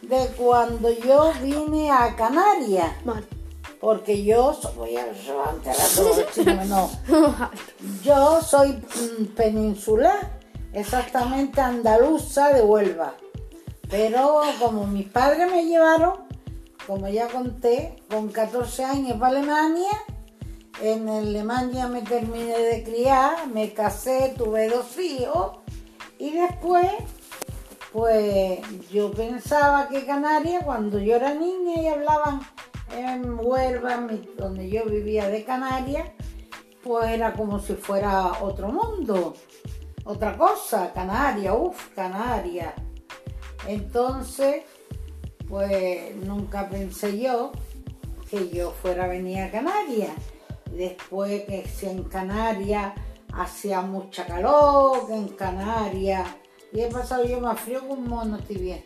de 0.02 0.26
cuando 0.36 0.90
yo 0.90 1.32
vine 1.42 1.90
a 1.90 2.14
Canarias. 2.16 2.92
Porque 3.80 4.24
yo 4.24 4.52
soy, 4.54 4.74
voy 4.74 4.96
a 4.96 5.06
chino, 6.34 6.64
no. 6.64 6.90
Yo 8.02 8.42
soy 8.42 8.72
mm, 8.72 9.26
peninsular, 9.36 10.38
exactamente 10.72 11.60
andaluza 11.60 12.52
de 12.52 12.62
Huelva. 12.62 13.14
Pero 13.88 14.42
como 14.58 14.86
mis 14.86 15.08
padres 15.08 15.50
me 15.50 15.64
llevaron, 15.64 16.14
como 16.86 17.08
ya 17.08 17.28
conté, 17.28 18.02
con 18.10 18.28
14 18.28 18.84
años 18.84 19.18
para 19.18 19.38
Alemania, 19.38 19.90
en 20.82 21.08
Alemania 21.08 21.88
me 21.88 22.02
terminé 22.02 22.58
de 22.58 22.84
criar, 22.84 23.48
me 23.48 23.72
casé, 23.72 24.34
tuve 24.36 24.68
dos 24.68 24.98
hijos 24.98 25.58
y 26.18 26.32
después, 26.32 26.88
pues 27.92 28.60
yo 28.90 29.10
pensaba 29.12 29.88
que 29.88 30.04
Canarias, 30.04 30.64
cuando 30.64 30.98
yo 30.98 31.16
era 31.16 31.34
niña 31.34 31.80
y 31.80 31.88
hablaban 31.88 32.40
en 32.96 33.38
Huelva, 33.38 34.06
donde 34.36 34.70
yo 34.70 34.84
vivía 34.84 35.28
de 35.28 35.44
Canarias, 35.44 36.10
pues 36.82 37.10
era 37.10 37.32
como 37.32 37.58
si 37.58 37.74
fuera 37.74 38.42
otro 38.42 38.68
mundo, 38.68 39.34
otra 40.04 40.36
cosa, 40.36 40.92
Canarias, 40.92 41.54
uff, 41.58 41.88
Canarias. 41.94 42.74
Entonces, 43.66 44.62
pues 45.48 46.14
nunca 46.16 46.68
pensé 46.68 47.18
yo 47.18 47.52
que 48.30 48.48
yo 48.50 48.70
fuera 48.70 49.04
a 49.04 49.08
venir 49.08 49.40
a 49.40 49.50
Canarias. 49.50 50.12
Después 50.70 51.44
que 51.44 51.66
si 51.66 51.86
en 51.86 52.04
Canarias 52.04 52.92
hacía 53.32 53.80
mucha 53.80 54.26
calor, 54.26 55.06
que 55.06 55.14
en 55.14 55.28
Canarias, 55.28 56.26
y 56.72 56.80
he 56.80 56.88
pasado 56.88 57.24
yo 57.24 57.40
más 57.40 57.58
frío 57.60 57.80
que 57.80 57.92
un 57.92 58.08
mono, 58.08 58.38
bien. 58.48 58.84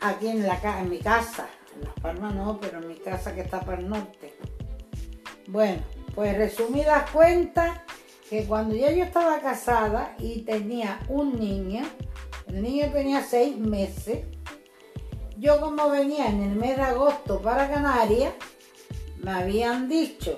Aquí 0.00 0.28
en, 0.28 0.46
la, 0.46 0.58
en 0.80 0.88
mi 0.88 0.98
casa, 0.98 1.48
Las 1.82 1.94
Palmas 1.94 2.34
no, 2.34 2.58
pero 2.60 2.78
en 2.78 2.88
mi 2.88 2.96
casa 2.96 3.34
que 3.34 3.40
está 3.42 3.60
para 3.60 3.80
el 3.80 3.88
norte. 3.88 4.34
Bueno, 5.48 5.82
pues 6.14 6.36
resumidas 6.36 7.10
cuentas, 7.10 7.80
que 8.28 8.44
cuando 8.44 8.76
ya 8.76 8.92
yo 8.92 9.02
estaba 9.02 9.40
casada 9.40 10.14
y 10.18 10.42
tenía 10.42 11.00
un 11.08 11.38
niño, 11.38 11.82
el 12.46 12.62
niño 12.62 12.90
tenía 12.92 13.22
seis 13.22 13.56
meses, 13.56 14.24
yo 15.36 15.60
como 15.60 15.90
venía 15.90 16.28
en 16.28 16.42
el 16.42 16.54
mes 16.54 16.76
de 16.76 16.82
agosto 16.82 17.40
para 17.40 17.68
Canarias, 17.68 18.32
me 19.18 19.32
habían 19.32 19.88
dicho 19.88 20.36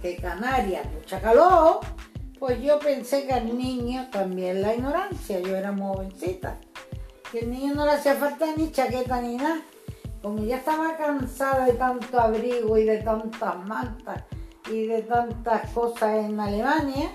que 0.00 0.16
Canarias 0.16 0.86
mucha 0.92 1.20
calor, 1.20 1.80
pues 2.38 2.62
yo 2.62 2.78
pensé 2.78 3.26
que 3.26 3.32
al 3.32 3.56
niño 3.58 4.08
también 4.10 4.62
la 4.62 4.74
ignorancia, 4.74 5.40
yo 5.40 5.56
era 5.56 5.72
muy 5.72 5.94
jovencita, 5.94 6.58
que 7.30 7.40
el 7.40 7.50
niño 7.50 7.74
no 7.74 7.84
le 7.84 7.92
hacía 7.92 8.14
falta 8.14 8.46
ni 8.56 8.70
chaqueta 8.70 9.20
ni 9.20 9.36
nada. 9.36 9.60
Como 10.24 10.42
ya 10.42 10.56
estaba 10.56 10.96
cansada 10.96 11.66
de 11.66 11.74
tanto 11.74 12.18
abrigo 12.18 12.78
y 12.78 12.84
de 12.84 12.96
tantas 13.02 13.62
mantas 13.66 14.22
y 14.72 14.86
de 14.86 15.02
tantas 15.02 15.70
cosas 15.72 16.24
en 16.24 16.40
Alemania, 16.40 17.10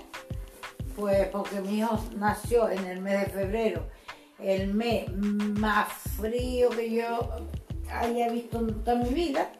pues 0.94 1.26
porque 1.26 1.60
mi 1.60 1.78
hijo 1.78 1.98
nació 2.16 2.70
en 2.70 2.86
el 2.86 3.00
mes 3.00 3.18
de 3.18 3.32
febrero, 3.32 3.82
el 4.38 4.72
mes 4.74 5.12
más 5.12 5.88
frío 6.20 6.70
que 6.70 6.88
yo 6.88 7.28
haya 7.92 8.28
visto 8.28 8.60
en 8.60 8.80
toda 8.84 9.02
mi 9.02 9.08
vida, 9.08 9.50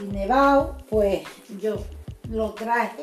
y 0.00 0.06
nevado, 0.06 0.78
pues 0.88 1.26
yo 1.60 1.82
lo 2.30 2.52
traje 2.52 3.02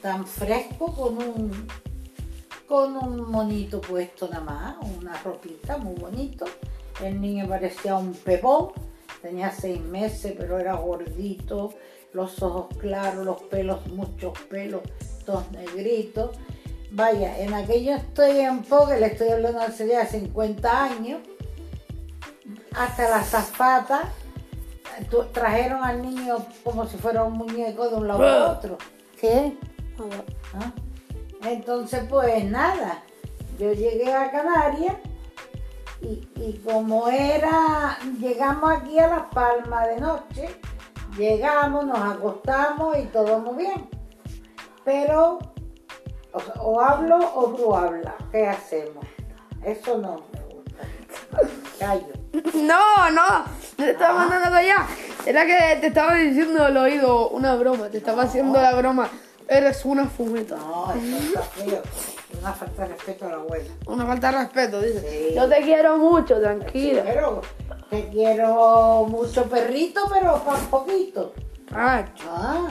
tan 0.00 0.24
fresco 0.24 0.94
con 0.94 1.18
un 1.18 1.66
con 2.68 2.96
un 2.96 3.30
monito 3.30 3.80
puesto 3.80 4.28
nada 4.28 4.44
más, 4.44 4.76
una 4.98 5.16
ropita 5.22 5.78
muy 5.78 5.94
bonito. 5.94 6.44
El 7.02 7.20
niño 7.20 7.48
parecía 7.48 7.96
un 7.96 8.12
pepón, 8.12 8.72
tenía 9.22 9.50
seis 9.50 9.80
meses, 9.80 10.34
pero 10.36 10.58
era 10.58 10.74
gordito, 10.74 11.72
los 12.12 12.42
ojos 12.42 12.66
claros, 12.78 13.24
los 13.24 13.40
pelos, 13.42 13.86
muchos 13.88 14.38
pelos, 14.50 14.82
todos 15.24 15.50
negritos. 15.52 16.30
Vaya, 16.90 17.38
en 17.38 17.54
aquellos 17.54 18.00
tiempos, 18.14 18.88
que 18.88 18.98
le 18.98 19.06
estoy 19.06 19.28
hablando 19.28 19.60
hace 19.60 19.86
ya 19.88 20.06
50 20.06 20.84
años, 20.84 21.20
hasta 22.74 23.08
las 23.10 23.28
zapatas 23.28 24.02
tu- 25.10 25.24
trajeron 25.26 25.84
al 25.84 26.02
niño 26.02 26.36
como 26.64 26.86
si 26.86 26.96
fuera 26.96 27.22
un 27.24 27.34
muñeco 27.34 27.88
de 27.88 27.96
un 27.96 28.08
lado 28.08 28.26
a 28.26 28.52
otro. 28.52 28.78
¿Qué? 29.20 29.56
¿Ah? 30.54 30.72
Entonces, 31.42 32.02
pues 32.08 32.44
nada, 32.44 33.02
yo 33.58 33.72
llegué 33.72 34.12
a 34.12 34.30
Canarias 34.30 34.96
y, 36.00 36.28
y 36.36 36.60
como 36.64 37.08
era, 37.08 37.98
llegamos 38.20 38.70
aquí 38.70 38.98
a 38.98 39.08
Las 39.08 39.26
Palmas 39.28 39.88
de 39.88 40.00
noche, 40.00 40.60
llegamos, 41.16 41.86
nos 41.86 41.98
acostamos 41.98 42.98
y 42.98 43.02
todo 43.04 43.38
muy 43.40 43.64
bien. 43.64 43.88
Pero 44.84 45.38
O, 46.60 46.80
hablo 46.80 47.18
o 47.34 47.54
tú 47.54 47.74
hablas. 47.74 48.14
¿Qué 48.30 48.46
hacemos? 48.46 49.04
Eso 49.64 49.98
no 49.98 50.22
me 50.32 50.40
gusta. 50.54 50.82
Callo. 51.78 52.12
No, 52.54 53.10
no, 53.10 53.44
te 53.76 53.90
estaba 53.90 54.26
mandando 54.26 54.56
allá. 54.56 54.86
Era 55.26 55.46
que 55.46 55.78
te 55.80 55.86
estaba 55.88 56.14
diciendo 56.14 56.64
al 56.64 56.76
oído 56.76 57.30
una 57.30 57.54
broma, 57.56 57.88
te 57.88 57.98
estaba 57.98 58.22
haciendo 58.24 58.60
la 58.60 58.74
broma. 58.74 59.08
Eres 59.48 59.84
una 59.84 60.04
fumeta. 60.06 60.56
No, 60.56 60.92
eso 60.92 61.40
está. 61.40 61.82
Una 62.40 62.52
falta 62.52 62.82
de 62.82 62.88
respeto 62.88 63.24
a 63.24 63.28
la 63.30 63.34
abuela. 63.36 63.70
Una 63.86 64.06
falta 64.06 64.30
de 64.30 64.38
respeto, 64.38 64.80
dice. 64.80 65.00
Sí. 65.28 65.34
Yo 65.34 65.48
te 65.48 65.60
quiero 65.62 65.96
mucho, 65.96 66.38
tranquila. 66.40 67.02
Pero 67.04 67.40
te 67.88 68.08
quiero 68.08 69.06
mucho 69.08 69.44
perrito, 69.48 70.02
pero 70.12 70.42
por 70.44 70.58
poquito. 70.68 71.32
Ah, 71.72 72.04
Ah, 72.28 72.68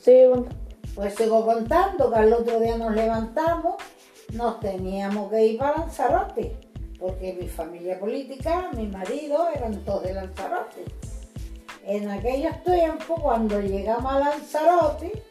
sí, 0.00 0.24
pues 0.94 1.14
sigo 1.14 1.44
contando 1.44 2.10
que 2.10 2.18
al 2.18 2.32
otro 2.32 2.58
día 2.60 2.76
nos 2.76 2.94
levantamos, 2.94 3.76
nos 4.32 4.58
teníamos 4.60 5.30
que 5.30 5.46
ir 5.46 5.58
para 5.58 5.78
Lanzarote, 5.78 6.56
porque 6.98 7.36
mi 7.40 7.48
familia 7.48 7.98
política, 7.98 8.70
mi 8.74 8.86
marido, 8.88 9.48
eran 9.54 9.76
todos 9.84 10.02
de 10.02 10.14
Lanzarote. 10.14 10.84
En 11.90 12.08
aquellos 12.08 12.62
tiempos, 12.62 13.18
cuando 13.20 13.60
llegamos 13.60 14.12
a 14.12 14.20
Lanzarote, 14.20 15.24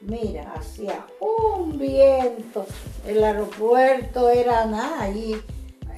mira, 0.00 0.52
hacía 0.56 1.06
un 1.20 1.78
viento, 1.78 2.66
el 3.06 3.22
aeropuerto 3.22 4.28
era 4.28 4.66
nada, 4.66 5.02
allí 5.02 5.40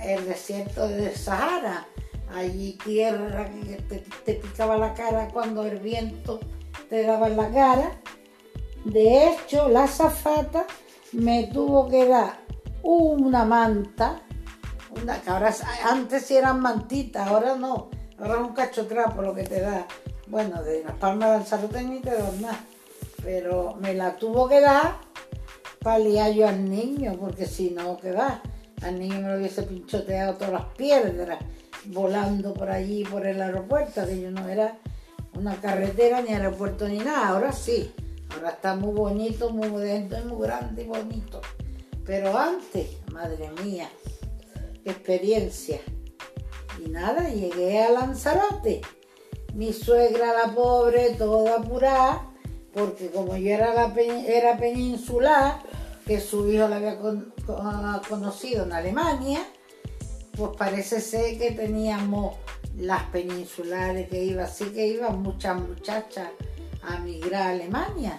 el 0.04 0.26
desierto 0.26 0.86
de 0.86 1.16
Sahara, 1.16 1.86
allí 2.34 2.76
tierra 2.84 3.48
que 3.48 3.76
te, 3.76 4.04
te 4.26 4.34
picaba 4.34 4.76
la 4.76 4.92
cara 4.92 5.30
cuando 5.32 5.64
el 5.64 5.78
viento 5.78 6.38
te 6.90 7.04
daba 7.04 7.28
en 7.28 7.38
la 7.38 7.48
cara. 7.50 7.98
De 8.84 9.26
hecho, 9.26 9.70
la 9.70 9.84
azafata 9.84 10.66
me 11.12 11.44
tuvo 11.44 11.88
que 11.88 12.06
dar 12.06 12.40
una 12.82 13.46
manta, 13.46 14.20
una, 15.00 15.18
que 15.22 15.30
antes 15.30 16.30
eran 16.30 16.60
mantitas, 16.60 17.26
ahora 17.26 17.56
no, 17.56 17.88
ahora 18.18 18.34
es 18.34 18.40
un 18.40 18.54
cachotrapo 18.54 19.22
lo 19.22 19.34
que 19.34 19.44
te 19.44 19.60
da. 19.60 19.86
Bueno, 20.26 20.62
de 20.62 20.84
las 20.84 20.94
palmas 20.94 21.30
de 21.30 21.38
Lanzarote 21.38 21.82
ni 21.82 22.00
te 22.00 22.10
dan 22.10 22.42
nada, 22.42 22.64
pero 23.22 23.76
me 23.80 23.94
la 23.94 24.16
tuvo 24.16 24.48
que 24.48 24.60
dar 24.60 24.96
para 25.80 25.98
liar 25.98 26.32
yo 26.32 26.46
al 26.46 26.68
niño, 26.68 27.16
porque 27.18 27.46
si 27.46 27.70
no, 27.70 27.96
¿qué 27.96 28.12
va? 28.12 28.42
Al 28.82 28.98
niño 28.98 29.20
me 29.20 29.28
lo 29.28 29.38
hubiese 29.38 29.62
pinchoteado 29.62 30.34
todas 30.34 30.52
las 30.52 30.64
piedras 30.76 31.38
volando 31.86 32.54
por 32.54 32.70
allí, 32.70 33.04
por 33.04 33.26
el 33.26 33.40
aeropuerto, 33.40 34.04
que 34.06 34.20
yo 34.20 34.30
no 34.30 34.48
era 34.48 34.76
una 35.34 35.60
carretera 35.60 36.20
ni 36.20 36.34
aeropuerto 36.34 36.88
ni 36.88 36.98
nada, 36.98 37.28
ahora 37.28 37.52
sí. 37.52 37.92
Ahora 38.34 38.50
está 38.50 38.74
muy 38.74 38.94
bonito, 38.94 39.50
muy 39.50 39.68
moderno, 39.68 40.34
muy 40.34 40.46
grande 40.46 40.82
y 40.82 40.86
bonito. 40.86 41.40
Pero 42.04 42.36
antes, 42.36 42.88
madre 43.12 43.50
mía, 43.64 43.88
qué 44.84 44.90
experiencia. 44.90 45.80
Nada, 46.88 47.28
llegué 47.28 47.82
a 47.82 47.90
Lanzarote. 47.90 48.80
Mi 49.54 49.72
suegra, 49.72 50.32
la 50.32 50.54
pobre, 50.54 51.10
toda 51.14 51.56
apurada, 51.56 52.30
porque 52.72 53.10
como 53.10 53.36
yo 53.36 53.54
era, 53.54 53.74
la 53.74 53.92
era 54.00 54.56
peninsular, 54.56 55.60
que 56.06 56.20
su 56.20 56.48
hijo 56.50 56.68
la 56.68 56.76
había 56.76 56.98
con- 56.98 57.32
conocido 58.08 58.64
en 58.64 58.72
Alemania, 58.72 59.40
pues 60.36 60.52
parece 60.56 61.00
ser 61.00 61.38
que 61.38 61.50
teníamos 61.52 62.36
las 62.76 63.02
peninsulares 63.04 64.08
que 64.08 64.22
iba, 64.24 64.44
así 64.44 64.66
que 64.66 64.86
iban 64.86 65.20
muchas 65.22 65.60
muchachas 65.60 66.28
a 66.82 66.98
migrar 67.00 67.42
a 67.42 67.50
Alemania, 67.50 68.18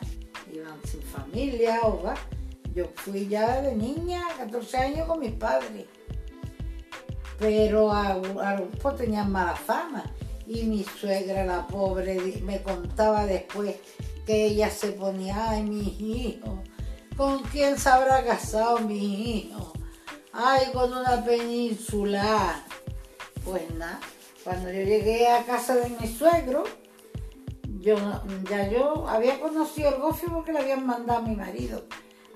iban 0.54 0.80
sin 0.86 1.02
familia 1.02 1.80
o 1.84 2.04
va. 2.04 2.16
Yo 2.76 2.86
fui 2.96 3.28
ya 3.28 3.62
de 3.62 3.76
niña, 3.76 4.24
14 4.38 4.78
años 4.78 5.08
con 5.08 5.20
mis 5.20 5.32
padres, 5.32 5.86
pero 7.40 7.92
a- 7.92 8.12
algunos 8.12 8.96
tenían 8.98 9.32
mala 9.32 9.56
fama 9.56 10.04
y 10.46 10.64
mi 10.64 10.84
suegra, 10.84 11.46
la 11.46 11.68
pobre, 11.68 12.42
me 12.44 12.62
contaba 12.62 13.26
después 13.26 13.76
que 14.26 14.46
ella 14.46 14.70
se 14.70 14.92
ponía, 14.92 15.52
ay, 15.52 15.64
mi 15.64 15.88
hijo, 16.00 16.62
¿con 17.16 17.40
quién 17.44 17.78
se 17.78 17.90
habrá 17.90 18.24
casado 18.24 18.80
mi 18.80 19.32
hijo? 19.38 19.74
Ay, 20.34 20.68
con 20.74 20.92
una 20.94 21.24
peninsular. 21.24 22.56
Pues 23.44 23.64
nada, 23.76 24.00
cuando 24.44 24.70
yo 24.72 24.82
llegué 24.84 25.28
a 25.28 25.44
casa 25.46 25.76
de 25.76 25.90
mi 25.90 26.08
suegro, 26.08 26.64
yo 27.82 27.96
ya 28.50 28.70
yo 28.70 29.08
había 29.08 29.40
conocido 29.40 29.90
el 29.96 30.02
gofio 30.02 30.30
porque 30.34 30.52
le 30.52 30.60
habían 30.60 30.86
mandado 30.86 31.20
a 31.20 31.28
mi 31.28 31.36
marido 31.36 31.86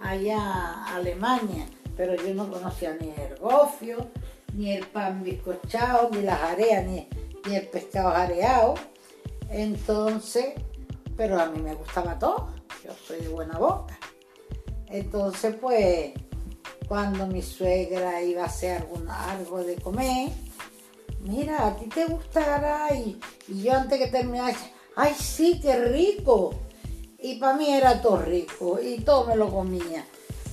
allá 0.02 0.38
a 0.40 0.96
Alemania, 0.96 1.66
pero 1.98 2.16
yo 2.16 2.34
no 2.34 2.50
conocía 2.50 2.96
ni 3.00 3.10
el 3.10 3.36
gofio, 3.40 4.10
ni 4.54 4.72
el 4.72 4.86
pan 4.88 5.24
bizcochado, 5.24 6.10
ni 6.12 6.22
las 6.22 6.42
areas, 6.42 6.86
ni, 6.86 7.08
ni 7.48 7.56
el 7.56 7.68
pescado 7.68 8.10
areado. 8.10 8.76
Entonces, 9.50 10.54
pero 11.18 11.40
a 11.40 11.48
mí 11.48 11.62
me 11.62 11.76
gustaba 11.76 12.18
todo, 12.18 12.54
yo 12.84 12.92
soy 13.06 13.20
de 13.22 13.30
buena 13.30 13.58
boca. 13.58 13.98
Entonces, 14.88 15.56
pues, 15.60 16.12
cuando 16.88 17.28
mi 17.28 17.42
suegra 17.42 18.22
iba 18.22 18.44
a 18.44 18.48
hacer 18.48 18.82
alguna- 18.82 19.32
algo 19.32 19.64
de 19.64 19.76
comer, 19.76 20.32
mira, 21.22 21.68
a 21.68 21.76
ti 21.76 21.88
te 21.88 22.06
gustará. 22.06 22.94
Y, 22.96 23.20
yo 23.48 23.74
antes 23.74 24.00
que 24.00 24.08
terminara, 24.08 24.56
ay, 24.96 25.14
sí, 25.20 25.60
qué 25.62 25.84
rico. 25.86 26.54
Y 27.20 27.40
para 27.40 27.56
mí 27.56 27.74
era 27.74 28.02
todo 28.02 28.18
rico 28.18 28.80
y 28.82 29.00
todo 29.00 29.26
me 29.28 29.36
lo 29.36 29.50
comía. 29.50 30.06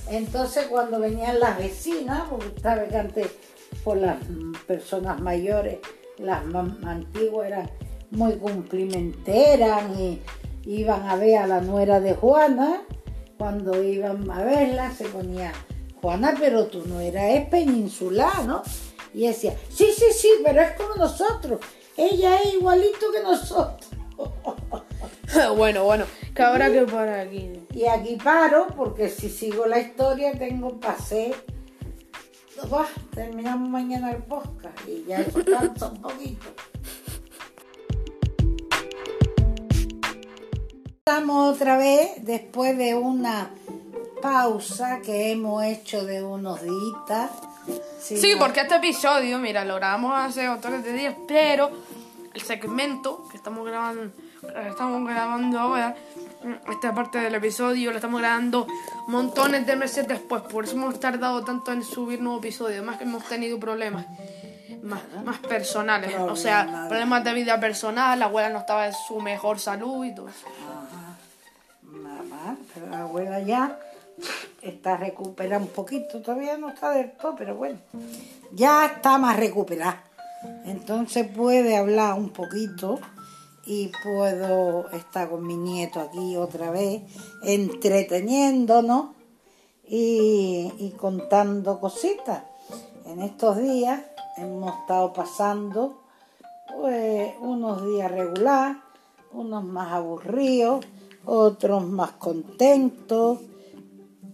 Entonces, 0.09 0.67
cuando 0.67 0.99
venían 0.99 1.39
las 1.39 1.57
vecinas, 1.57 2.27
porque 2.29 2.59
sabes 2.61 2.89
que 2.89 2.97
antes, 2.97 3.27
por 3.83 3.97
las 3.97 4.17
personas 4.67 5.19
mayores, 5.19 5.79
las 6.17 6.45
más 6.45 6.71
antiguas 6.83 7.47
eran 7.47 7.69
muy 8.11 8.33
cumplimenteras 8.33 9.83
y 9.97 10.21
iban 10.65 11.07
a 11.07 11.15
ver 11.15 11.37
a 11.37 11.47
la 11.47 11.61
nuera 11.61 11.99
de 11.99 12.13
Juana. 12.13 12.83
Cuando 13.37 13.81
iban 13.81 14.29
a 14.29 14.43
verla, 14.43 14.91
se 14.91 15.05
ponía 15.05 15.51
Juana, 16.01 16.35
pero 16.39 16.67
tu 16.67 16.85
nuera 16.85 17.29
es 17.31 17.47
peninsular, 17.49 18.45
¿no? 18.45 18.61
Y 19.13 19.27
decía, 19.27 19.55
sí, 19.69 19.87
sí, 19.95 20.05
sí, 20.13 20.29
pero 20.45 20.61
es 20.61 20.71
como 20.73 20.95
nosotros. 20.95 21.59
Ella 21.97 22.37
es 22.37 22.53
igualito 22.53 23.11
que 23.11 23.23
nosotros. 23.23 23.89
bueno, 25.55 25.83
bueno, 25.83 26.05
que 26.35 26.41
habrá 26.41 26.71
que 26.71 26.81
parar 26.83 27.19
aquí. 27.19 27.51
Y 27.73 27.85
aquí 27.85 28.17
paro 28.21 28.67
porque 28.75 29.09
si 29.09 29.29
sigo 29.29 29.65
la 29.65 29.79
historia 29.79 30.33
tengo 30.37 30.79
pase. 30.79 31.33
Buah, 32.69 32.87
terminamos 33.13 33.69
mañana 33.69 34.11
el 34.11 34.23
podcast 34.23 34.77
y 34.87 35.03
ya 35.05 35.19
eso 35.19 35.43
cansa 35.43 35.87
un 35.87 36.01
poquito. 36.01 36.47
Estamos 40.99 41.55
otra 41.55 41.77
vez 41.77 42.23
después 42.23 42.77
de 42.77 42.95
una 42.95 43.49
pausa 44.21 45.01
que 45.01 45.31
hemos 45.31 45.63
hecho 45.63 46.05
de 46.05 46.23
unos 46.23 46.61
días. 46.61 47.31
Sí, 47.99 48.35
porque 48.37 48.61
este 48.61 48.75
episodio, 48.75 49.39
mira, 49.39 49.65
lo 49.65 49.75
grabamos 49.75 50.13
hace 50.15 50.47
otros 50.47 50.83
de 50.83 50.93
días, 50.93 51.15
pero 51.27 51.71
el 52.33 52.41
segmento 52.41 53.27
que 53.29 53.37
estamos 53.37 53.65
grabando, 53.65 54.11
que 54.41 54.69
estamos 54.69 55.07
grabando 55.07 55.59
ahora, 55.59 55.95
esta 56.69 56.93
parte 56.93 57.19
del 57.19 57.35
episodio, 57.35 57.91
lo 57.91 57.97
estamos 57.97 58.19
grabando 58.19 58.67
montones 59.07 59.65
de 59.65 59.75
meses 59.75 60.07
después, 60.07 60.41
por 60.43 60.65
eso 60.65 60.73
hemos 60.75 60.99
tardado 60.99 61.43
tanto 61.43 61.71
en 61.71 61.83
subir 61.83 62.21
nuevo 62.21 62.39
episodio, 62.39 62.77
además 62.77 62.97
que 62.97 63.03
hemos 63.03 63.23
tenido 63.25 63.59
problemas 63.59 64.05
más, 64.81 65.01
más 65.23 65.39
personales, 65.39 66.15
o 66.17 66.35
sea, 66.35 66.63
Problemas. 66.63 66.87
problemas 66.89 67.23
de 67.23 67.33
vida 67.33 67.59
personal, 67.59 68.17
la 68.19 68.25
abuela 68.25 68.49
no 68.49 68.59
estaba 68.59 68.87
en 68.87 68.93
su 68.93 69.19
mejor 69.19 69.59
salud 69.59 70.05
y 70.05 70.15
todo 70.15 70.29
eso. 70.29 70.47
Ajá. 70.47 71.17
Mamá, 71.83 72.57
pero 72.73 72.87
la 72.87 73.01
abuela 73.01 73.39
ya 73.41 73.77
está 74.61 74.97
recuperada 74.97 75.61
un 75.61 75.67
poquito, 75.67 76.21
todavía 76.21 76.57
no 76.57 76.69
está 76.69 76.91
del 76.91 77.11
todo, 77.11 77.35
pero 77.35 77.55
bueno, 77.55 77.79
ya 78.51 78.85
está 78.85 79.17
más 79.17 79.37
recuperada. 79.37 80.03
Entonces 80.65 81.27
puede 81.27 81.77
hablar 81.77 82.15
un 82.15 82.31
poquito 82.31 82.99
y 83.71 83.89
puedo 84.03 84.89
estar 84.89 85.29
con 85.29 85.47
mi 85.47 85.55
nieto 85.55 86.01
aquí 86.01 86.35
otra 86.35 86.71
vez, 86.71 87.03
entreteniéndonos 87.45 89.15
y, 89.87 90.93
contando 90.97 91.79
cositas. 91.79 92.43
En 93.05 93.21
estos 93.21 93.59
días 93.59 94.01
hemos 94.35 94.77
estado 94.77 95.13
pasando 95.13 96.01
pues 96.75 97.33
unos 97.39 97.85
días 97.85 98.11
regular, 98.11 98.75
unos 99.31 99.63
más 99.63 99.93
aburridos, 99.93 100.85
otros 101.23 101.87
más 101.87 102.11
contentos, 102.11 103.39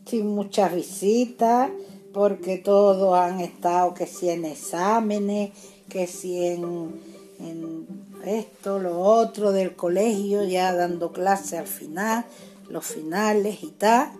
sin 0.08 0.34
muchas 0.34 0.73
visitas, 0.73 1.69
porque 2.12 2.58
todos 2.58 3.13
han 3.13 3.39
estado 3.39 3.93
que 3.93 4.08
si 4.08 4.30
en 4.30 4.45
exámenes, 4.45 5.52
que 5.89 6.08
si 6.08 6.43
en 6.43 8.07
esto, 8.28 8.80
lo 8.80 9.00
otro 9.00 9.52
del 9.52 9.76
colegio, 9.76 10.44
ya 10.44 10.74
dando 10.74 11.12
clase 11.12 11.58
al 11.58 11.68
final, 11.68 12.26
los 12.70 12.86
finales 12.86 13.63
y 13.63 13.72
tal. 13.72 14.12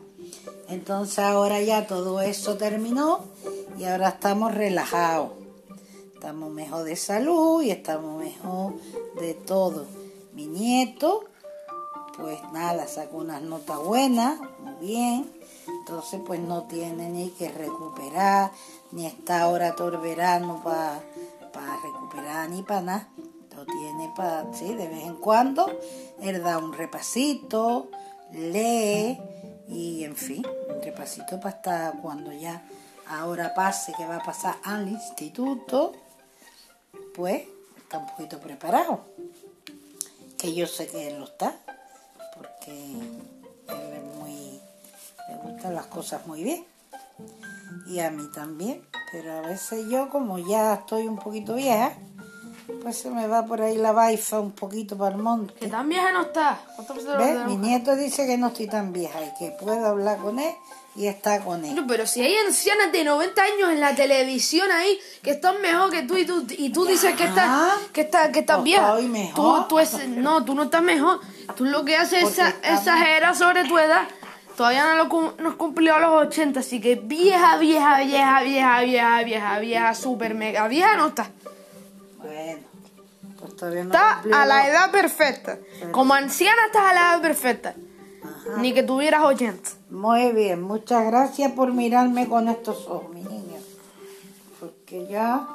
Entonces 0.70 1.20
ahora 1.20 1.62
ya 1.62 1.88
todo 1.88 2.22
eso 2.22 2.58
terminó 2.58 3.22
y 3.78 3.86
ahora 3.86 4.10
estamos 4.10 4.54
relajados. 4.54 5.32
Estamos 6.14 6.52
mejor 6.52 6.84
de 6.84 6.96
salud 6.96 7.62
y 7.62 7.72
estamos 7.72 8.20
mejor 8.22 8.74
de 9.20 9.34
todo. 9.34 9.86
Mi 10.34 10.48
nieto, 10.48 11.26
pues 12.18 12.40
nada, 12.52 12.88
sacó 12.88 13.18
unas 13.18 13.42
notas 13.42 13.80
buenas, 13.80 14.40
muy 14.60 14.88
bien. 14.88 15.32
Entonces 15.68 16.20
pues 16.26 16.40
no 16.40 16.64
tiene 16.64 17.10
ni 17.10 17.30
que 17.30 17.50
recuperar, 17.50 18.52
ni 18.92 19.06
está 19.06 19.42
ahora 19.42 19.76
todo 19.76 19.90
el 19.90 19.98
verano 19.98 20.62
para 20.64 21.02
recuperar 21.84 22.50
ni 22.50 22.62
para 22.64 22.82
nada. 22.82 23.10
Lo 23.58 23.66
tiene 23.66 24.14
para, 24.16 24.54
sí, 24.54 24.76
de 24.76 24.88
vez 24.88 25.04
en 25.06 25.16
cuando. 25.16 25.80
Él 26.22 26.44
da 26.44 26.60
un 26.60 26.74
repasito, 26.74 27.90
lee 28.32 29.20
y 29.68 30.04
en 30.04 30.16
fin, 30.16 30.46
un 30.70 30.80
repasito 30.84 31.40
para 31.40 31.56
hasta 31.56 31.94
cuando 32.00 32.32
ya 32.32 32.64
ahora 33.08 33.56
pase, 33.56 33.94
que 33.98 34.06
va 34.06 34.18
a 34.18 34.24
pasar 34.24 34.58
al 34.64 34.88
instituto, 34.88 35.94
pues 37.16 37.48
está 37.78 37.98
un 37.98 38.06
poquito 38.06 38.40
preparado. 38.40 39.00
Que 40.38 40.54
yo 40.54 40.68
sé 40.68 40.86
que 40.86 41.08
él 41.08 41.18
lo 41.18 41.26
está, 41.26 41.56
porque 42.36 42.92
él 42.92 43.94
es 43.96 44.04
muy, 44.20 44.62
le 45.30 45.36
gustan 45.42 45.74
las 45.74 45.88
cosas 45.88 46.28
muy 46.28 46.44
bien. 46.44 46.64
Y 47.88 48.02
a 48.02 48.12
mí 48.12 48.30
también, 48.36 48.86
pero 49.12 49.32
a 49.32 49.42
veces 49.42 49.90
yo 49.90 50.10
como 50.10 50.38
ya 50.38 50.76
estoy 50.76 51.08
un 51.08 51.18
poquito 51.18 51.56
vieja, 51.56 51.98
pues 52.88 53.00
se 53.00 53.10
me 53.10 53.28
va 53.28 53.46
por 53.46 53.62
ahí 53.62 53.76
la 53.76 53.92
baifa 53.92 54.40
un 54.40 54.54
poquito 54.54 54.98
para 54.98 55.14
el 55.14 55.22
monte. 55.22 55.54
Que 55.56 55.68
tan 55.68 55.90
vieja 55.90 56.14
no 56.14 56.22
está. 56.22 56.58
¿Ves? 57.18 57.46
Mi 57.46 57.58
nieto 57.58 57.98
dice 57.98 58.26
que 58.26 58.38
no 58.38 58.48
estoy 58.48 58.68
tan 58.68 58.94
vieja 58.94 59.20
y 59.26 59.34
que 59.38 59.52
puedo 59.60 59.86
hablar 59.88 60.20
con 60.20 60.40
él 60.40 60.54
y 60.96 61.08
está 61.08 61.42
con 61.44 61.66
él. 61.66 61.84
pero 61.86 62.08
si 62.08 62.22
hay 62.22 62.34
ancianas 62.48 62.94
de 62.94 63.04
90 63.04 63.42
años 63.44 63.72
en 63.72 63.82
la 63.82 63.94
televisión 63.94 64.72
ahí 64.72 64.98
que 65.22 65.32
están 65.32 65.62
mejor 65.62 65.92
que 65.92 66.04
tú 66.04 66.16
y 66.16 66.26
tú, 66.26 66.46
y 66.50 66.70
tú 66.70 66.86
dices 66.86 67.14
que 67.18 67.26
estás 67.26 67.74
que 67.92 68.02
está, 68.02 68.32
que 68.32 68.40
estás 68.40 68.64
vieja. 68.64 68.88
estoy 68.88 69.08
mejor. 69.10 69.64
Tú, 69.64 69.68
tú 69.68 69.80
es- 69.80 70.08
no, 70.08 70.46
tú 70.46 70.56
no 70.56 70.64
estás 70.64 70.82
mejor. 70.82 71.20
Tú 71.58 71.66
lo 71.66 71.84
que 71.84 71.98
haces 71.98 72.24
es 72.24 72.40
exagerar 72.64 73.36
sobre 73.36 73.66
tu 73.66 73.78
edad. 73.78 74.08
Todavía 74.56 74.86
no 74.88 74.96
lo 74.96 75.08
cum- 75.10 75.34
no 75.38 75.50
has 75.50 75.56
cumplido 75.56 76.00
los 76.00 76.28
80, 76.28 76.62
así 76.62 76.82
que 76.82 76.96
vieja, 76.96 77.58
vieja, 77.58 78.00
vieja, 78.00 78.42
vieja, 78.42 78.80
vieja, 78.82 79.24
vieja, 79.24 79.60
vieja, 79.60 79.94
super 79.94 80.34
mega 80.34 80.68
vieja 80.68 80.96
no 80.96 81.10
está. 81.10 81.30
Todavía 83.58 83.84
no 83.84 83.94
Está 83.94 84.16
cumplí 84.16 84.34
a 84.34 84.46
la 84.46 84.68
edad 84.68 84.92
perfecta. 84.92 85.58
Como 85.92 86.14
anciana 86.14 86.68
estás 86.68 86.84
a 86.84 86.94
la 86.94 87.00
edad 87.00 87.22
perfecta. 87.22 87.76
Ni 88.60 88.74
que 88.74 88.84
tuvieras 88.84 89.24
80. 89.24 89.70
Muy 89.90 90.32
bien, 90.32 90.62
muchas 90.62 91.06
gracias 91.06 91.52
por 91.52 91.74
mirarme 91.74 92.28
con 92.28 92.48
estos 92.48 92.88
ojos, 92.88 93.10
mi 93.10 93.22
niña. 93.22 93.60
Porque 94.60 95.08
ya, 95.08 95.48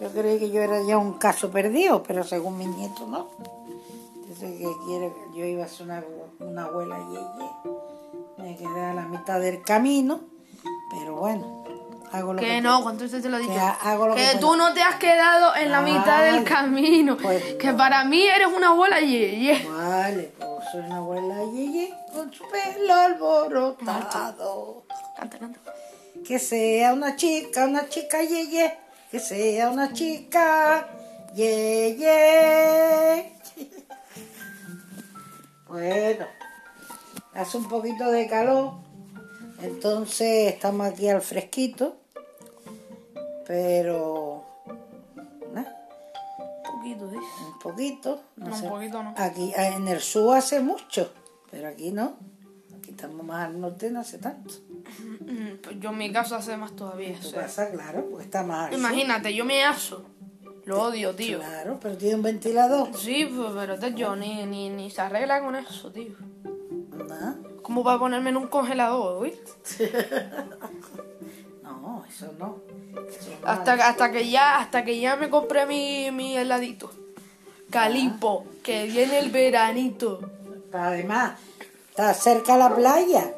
yo 0.00 0.10
creí 0.10 0.38
que 0.38 0.50
yo 0.50 0.60
era 0.60 0.82
ya 0.82 0.98
un 0.98 1.14
caso 1.14 1.50
perdido, 1.50 2.02
pero 2.02 2.22
según 2.24 2.58
mi 2.58 2.66
nieto 2.66 3.06
no. 3.06 3.28
Dice 4.28 4.56
que 4.56 4.68
quiere, 4.86 5.12
yo 5.34 5.44
iba 5.44 5.64
a 5.64 5.68
ser 5.68 5.86
una, 5.86 6.04
una 6.38 6.64
abuela 6.64 6.98
yeye. 6.98 7.50
Me 8.38 8.56
quedé 8.56 8.84
a 8.84 8.94
la 8.94 9.06
mitad 9.06 9.40
del 9.40 9.62
camino, 9.62 10.20
pero 10.90 11.16
bueno, 11.16 11.59
hago 12.12 12.32
lo 12.34 12.40
que, 12.40 12.46
Que 12.46 12.60
no, 12.60 12.82
cuando 12.82 13.04
usted 13.04 13.22
te 13.22 13.28
lo 13.28 13.36
he 13.36 13.40
dicho. 13.40 13.52
Que 13.52 13.58
ha- 13.60 13.70
hago 13.82 14.08
lo 14.08 14.14
que 14.14 14.20
que 14.22 14.26
puedo. 14.32 14.40
tú 14.40 14.56
no 14.56 14.72
te 14.74 14.82
has 14.82 14.96
quedado 14.96 15.54
en 15.56 15.70
la 15.70 15.80
mitad 15.80 16.22
del 16.24 16.44
camino. 16.44 17.16
Pues 17.16 17.42
que 17.54 17.68
no. 17.72 17.76
para 17.76 18.04
mí 18.04 18.22
eres 18.26 18.48
una 18.48 18.68
abuela 18.68 19.00
yeye. 19.00 19.64
Vale, 19.68 20.32
pues 20.38 20.50
soy 20.72 20.80
una 20.82 20.96
abuela 20.96 21.36
yeye 21.52 21.94
con 22.12 22.32
su 22.32 22.44
pelo 22.50 22.94
alborotado. 22.94 24.84
Canta, 25.16 25.38
canta. 25.38 25.60
Que 26.26 26.38
sea 26.38 26.92
una 26.92 27.16
chica, 27.16 27.64
una 27.66 27.88
chica 27.88 28.22
yeye. 28.22 28.78
Que 29.10 29.18
sea 29.18 29.70
una 29.70 29.92
chica 29.92 30.86
yeye. 31.34 33.32
Bueno, 35.68 36.26
hace 37.32 37.56
un 37.56 37.68
poquito 37.68 38.10
de 38.10 38.26
calor. 38.26 38.72
Entonces 39.62 40.52
estamos 40.54 40.86
aquí 40.86 41.08
al 41.08 41.20
fresquito. 41.22 41.96
Pero... 43.46 44.44
nada, 45.52 45.76
Un 46.38 46.62
poquito, 46.80 47.06
dice. 47.08 47.24
un 47.52 47.58
poquito. 47.58 48.20
No, 48.36 48.48
No, 48.48 48.56
un 48.56 48.68
poquito 48.70 49.02
no. 49.02 49.14
Aquí 49.16 49.52
eh, 49.56 49.72
en 49.76 49.88
el 49.88 50.00
sur 50.00 50.36
hace 50.36 50.60
mucho, 50.60 51.12
pero 51.50 51.68
aquí 51.68 51.90
no. 51.90 52.16
Aquí 52.78 52.90
estamos 52.90 53.24
más 53.26 53.46
al 53.48 53.60
norte, 53.60 53.90
no 53.90 54.00
hace 54.00 54.18
tanto. 54.18 54.54
Pues 55.62 55.78
yo 55.80 55.90
en 55.90 55.98
mi 55.98 56.10
caso 56.12 56.36
hace 56.36 56.56
más 56.56 56.74
todavía. 56.74 57.16
o 57.16 57.20
Tu 57.20 57.32
casa, 57.32 57.70
claro, 57.70 58.06
porque 58.10 58.24
está 58.24 58.42
más 58.42 58.66
al 58.66 58.70
sur. 58.72 58.78
Imagínate, 58.80 59.34
yo 59.34 59.44
me 59.44 59.62
aso. 59.64 60.04
Lo 60.64 60.82
odio, 60.84 61.14
tío. 61.14 61.38
Claro, 61.38 61.78
pero 61.80 61.96
tiene 61.96 62.16
un 62.16 62.22
ventilador. 62.22 62.96
Sí, 62.96 63.28
pues, 63.34 63.50
pero 63.54 63.78
te- 63.78 63.94
yo 63.94 64.14
ni, 64.16 64.46
ni, 64.46 64.68
ni 64.70 64.90
se 64.90 65.00
arregla 65.00 65.40
con 65.40 65.56
eso, 65.56 65.90
tío. 65.92 66.14
¿Cómo 67.70 67.84
para 67.84 68.00
ponerme 68.00 68.30
en 68.30 68.36
un 68.36 68.48
congelador, 68.48 69.22
¿viste? 69.22 69.92
no, 71.62 72.04
eso 72.10 72.26
no. 72.36 72.56
Eso. 73.08 73.30
Hasta, 73.44 73.74
hasta 73.74 74.10
que 74.10 74.28
ya, 74.28 74.58
hasta 74.58 74.84
que 74.84 74.98
ya 74.98 75.14
me 75.14 75.30
compré 75.30 75.66
mi, 75.66 76.10
mi 76.10 76.36
heladito. 76.36 76.90
Calipo, 77.70 78.44
que 78.64 78.86
viene 78.86 79.20
el 79.20 79.30
veranito. 79.30 80.18
Además, 80.72 81.38
está 81.90 82.12
cerca 82.12 82.56
la 82.56 82.74
playa. 82.74 83.34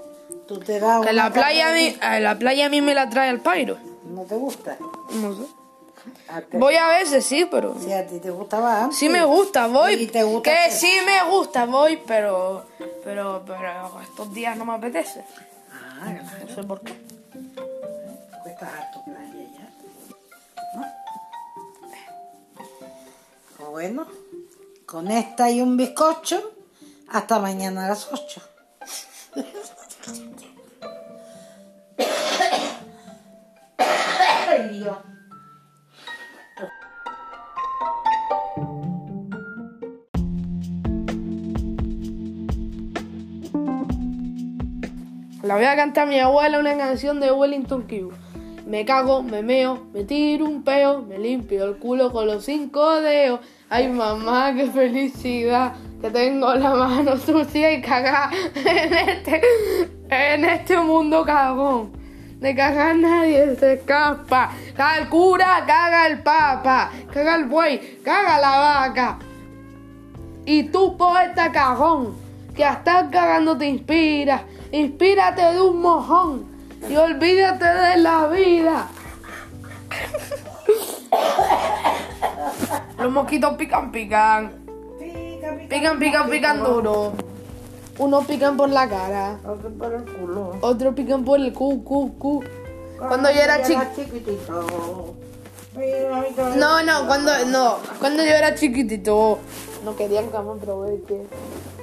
Tú 0.49 0.59
te 0.61 0.81
das 0.81 1.05
Que 1.05 1.12
la 1.12 1.31
playa 1.31 1.68
a 1.68 1.75
mí, 1.75 1.95
a 2.01 2.18
la 2.18 2.38
playa 2.38 2.64
a 2.64 2.68
mí 2.71 2.81
me 2.81 2.95
la 2.95 3.11
trae 3.11 3.29
el 3.29 3.40
pairo. 3.40 3.77
¿No 4.07 4.23
te 4.23 4.37
gusta? 4.37 4.79
No 5.12 5.37
sé. 5.37 5.42
A 6.31 6.42
Voy 6.55 6.77
a 6.77 6.87
veces, 6.88 7.23
sí, 7.27 7.47
pero. 7.51 7.77
Si 7.79 7.92
a 7.92 8.07
ti 8.07 8.18
te 8.18 8.31
gustaba 8.31 8.85
antes. 8.85 8.99
Sí 8.99 9.11
me 9.11 9.27
gusta, 9.27 9.66
voy. 9.66 9.92
Y 9.92 10.07
te 10.07 10.23
gusta 10.23 10.51
que 10.51 10.57
hacer- 10.57 10.73
sí 10.73 10.92
me 11.05 11.31
gusta, 11.31 11.66
voy, 11.66 12.01
pero. 12.07 12.64
Pero, 13.04 13.42
pero 13.46 14.00
estos 14.00 14.32
días 14.32 14.56
no 14.56 14.64
me 14.64 14.72
apetece. 14.74 15.24
Ah, 15.72 16.04
claro. 16.04 16.22
No 16.46 16.54
sé 16.54 16.62
por 16.62 16.80
qué. 16.80 16.94
Cuesta 18.42 18.66
harto 18.66 19.04
playa 19.04 19.44
ya. 19.56 19.68
¿No? 20.76 20.86
Bueno, 23.70 24.06
con 24.86 25.10
esta 25.10 25.50
y 25.50 25.60
un 25.60 25.76
bizcocho, 25.76 26.52
hasta 27.08 27.38
mañana 27.38 27.84
a 27.86 27.88
las 27.90 28.10
8. 28.12 28.40
Ay, 34.48 34.68
Dios. 34.78 34.96
La 45.52 45.56
voy 45.56 45.66
a 45.66 45.76
cantar 45.76 46.04
a 46.04 46.10
mi 46.10 46.18
abuela 46.18 46.58
una 46.58 46.78
canción 46.78 47.20
de 47.20 47.30
Wellington 47.30 47.82
Q. 47.82 48.10
Me 48.66 48.86
cago, 48.86 49.22
me 49.22 49.42
meo, 49.42 49.86
me 49.92 50.02
tiro 50.02 50.46
un 50.46 50.62
peo, 50.62 51.02
me 51.02 51.18
limpio 51.18 51.66
el 51.66 51.76
culo 51.76 52.10
con 52.10 52.26
los 52.26 52.46
cinco 52.46 53.02
dedos. 53.02 53.40
Ay 53.68 53.88
mamá, 53.88 54.54
qué 54.54 54.70
felicidad, 54.70 55.74
que 56.00 56.08
tengo 56.08 56.54
la 56.54 56.70
mano 56.70 57.18
sucia 57.18 57.70
y 57.70 57.82
cagada 57.82 58.30
en 58.54 58.94
este, 58.94 59.42
en 60.08 60.44
este 60.46 60.78
mundo 60.78 61.22
cagón. 61.22 61.92
De 62.40 62.54
cagar 62.54 62.96
nadie 62.96 63.54
se 63.56 63.74
escapa. 63.74 64.52
Caga 64.74 65.02
el 65.02 65.08
cura, 65.10 65.64
caga 65.66 66.06
el 66.06 66.22
papa, 66.22 66.92
caga 67.12 67.34
el 67.34 67.44
buey, 67.44 67.98
caga 68.02 68.40
la 68.40 68.58
vaca. 68.58 69.18
Y 70.46 70.62
tú, 70.62 70.96
poeta 70.96 71.52
cagón, 71.52 72.16
que 72.56 72.64
hasta 72.64 73.10
cagando 73.10 73.58
te 73.58 73.66
inspira, 73.66 74.44
inspírate 74.72 75.42
de 75.42 75.61
un 75.61 75.80
mojón 75.80 76.46
y 76.88 76.96
olvídate 76.96 77.64
de 77.64 77.96
la 77.98 78.26
vida. 78.26 78.88
Los 82.98 83.12
mosquitos 83.12 83.54
pican, 83.56 83.92
pican, 83.92 84.52
Pica, 84.98 85.56
pica, 85.56 85.68
pican, 85.68 85.98
pican, 85.98 86.30
pican 86.30 86.64
duro. 86.64 87.12
Unos 87.98 88.24
pican 88.24 88.56
por 88.56 88.70
la 88.70 88.88
cara, 88.88 89.38
Otro 89.46 89.70
por 89.70 89.92
el 89.92 90.04
culo. 90.04 90.56
otros 90.62 90.94
pican 90.94 91.24
por 91.24 91.38
el 91.38 91.52
cu, 91.52 91.85
cu, 91.85 92.16
cu. 92.18 92.42
Cuando 92.98 93.30
yo 93.30 93.40
era 93.40 93.62
chiquitito. 93.62 95.14
No, 96.56 96.82
no, 96.82 97.06
cuando 97.06 97.32
no, 97.46 97.76
cuando 97.98 98.22
yo 98.22 98.30
era 98.30 98.54
chiquitito, 98.54 99.38
no 99.85 99.96
quería 99.96 100.22
que 100.22 100.38
me 100.38 100.52
aproveche. 100.52 101.26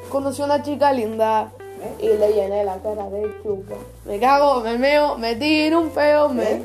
Conocí 0.09 0.41
a 0.41 0.45
una 0.45 0.63
chica 0.63 0.91
linda 0.93 1.51
y 1.99 2.07
le 2.07 2.33
llené 2.33 2.63
la 2.63 2.77
cara 2.81 3.09
de 3.09 3.29
chupa. 3.41 3.75
Me 4.05 4.19
cago, 4.19 4.61
me 4.61 4.77
meo, 4.77 5.17
me 5.17 5.35
tiro 5.35 5.81
un 5.81 5.89
peo, 5.89 6.29
me, 6.29 6.63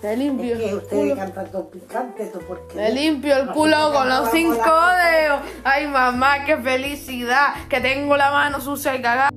Te 0.00 0.16
limpio 0.16 0.54
Es 0.54 0.60
que 0.60 0.74
ustedes 0.74 1.16
cantan 1.16 1.50
todo 1.50 1.68
picante, 1.70 2.26
tú 2.26 2.40
porque. 2.46 2.74
Me 2.74 2.90
limpio 2.92 3.36
el 3.36 3.48
culo 3.48 3.92
con 3.92 4.08
los 4.08 4.30
cinco 4.30 4.54
dedos. 4.54 5.40
Ay, 5.64 5.86
mamá, 5.86 6.44
qué 6.44 6.56
felicidad. 6.56 7.54
Que 7.68 7.80
tengo 7.80 8.16
la 8.16 8.30
mano 8.30 8.60
sucia 8.60 8.96
y 8.96 9.02
cagada. 9.02 9.30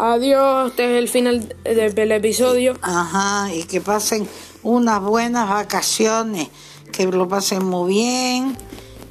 Adiós, 0.00 0.70
este 0.70 0.92
es 0.92 0.98
el 0.98 1.08
final 1.08 1.54
del, 1.64 1.92
del 1.92 2.12
episodio. 2.12 2.74
Ajá, 2.82 3.52
y 3.52 3.64
que 3.64 3.80
pasen 3.80 4.28
unas 4.68 5.00
buenas 5.00 5.48
vacaciones, 5.48 6.48
que 6.92 7.06
lo 7.06 7.26
pasen 7.26 7.64
muy 7.64 7.94
bien 7.94 8.56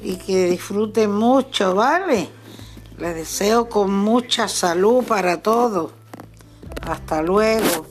y 0.02 0.14
que 0.14 0.50
disfruten 0.50 1.10
mucho, 1.10 1.74
¿vale? 1.74 2.28
Les 2.96 3.14
deseo 3.16 3.68
con 3.68 3.92
mucha 3.92 4.46
salud 4.46 5.02
para 5.02 5.42
todos. 5.42 5.90
Hasta 6.82 7.22
luego. 7.22 7.87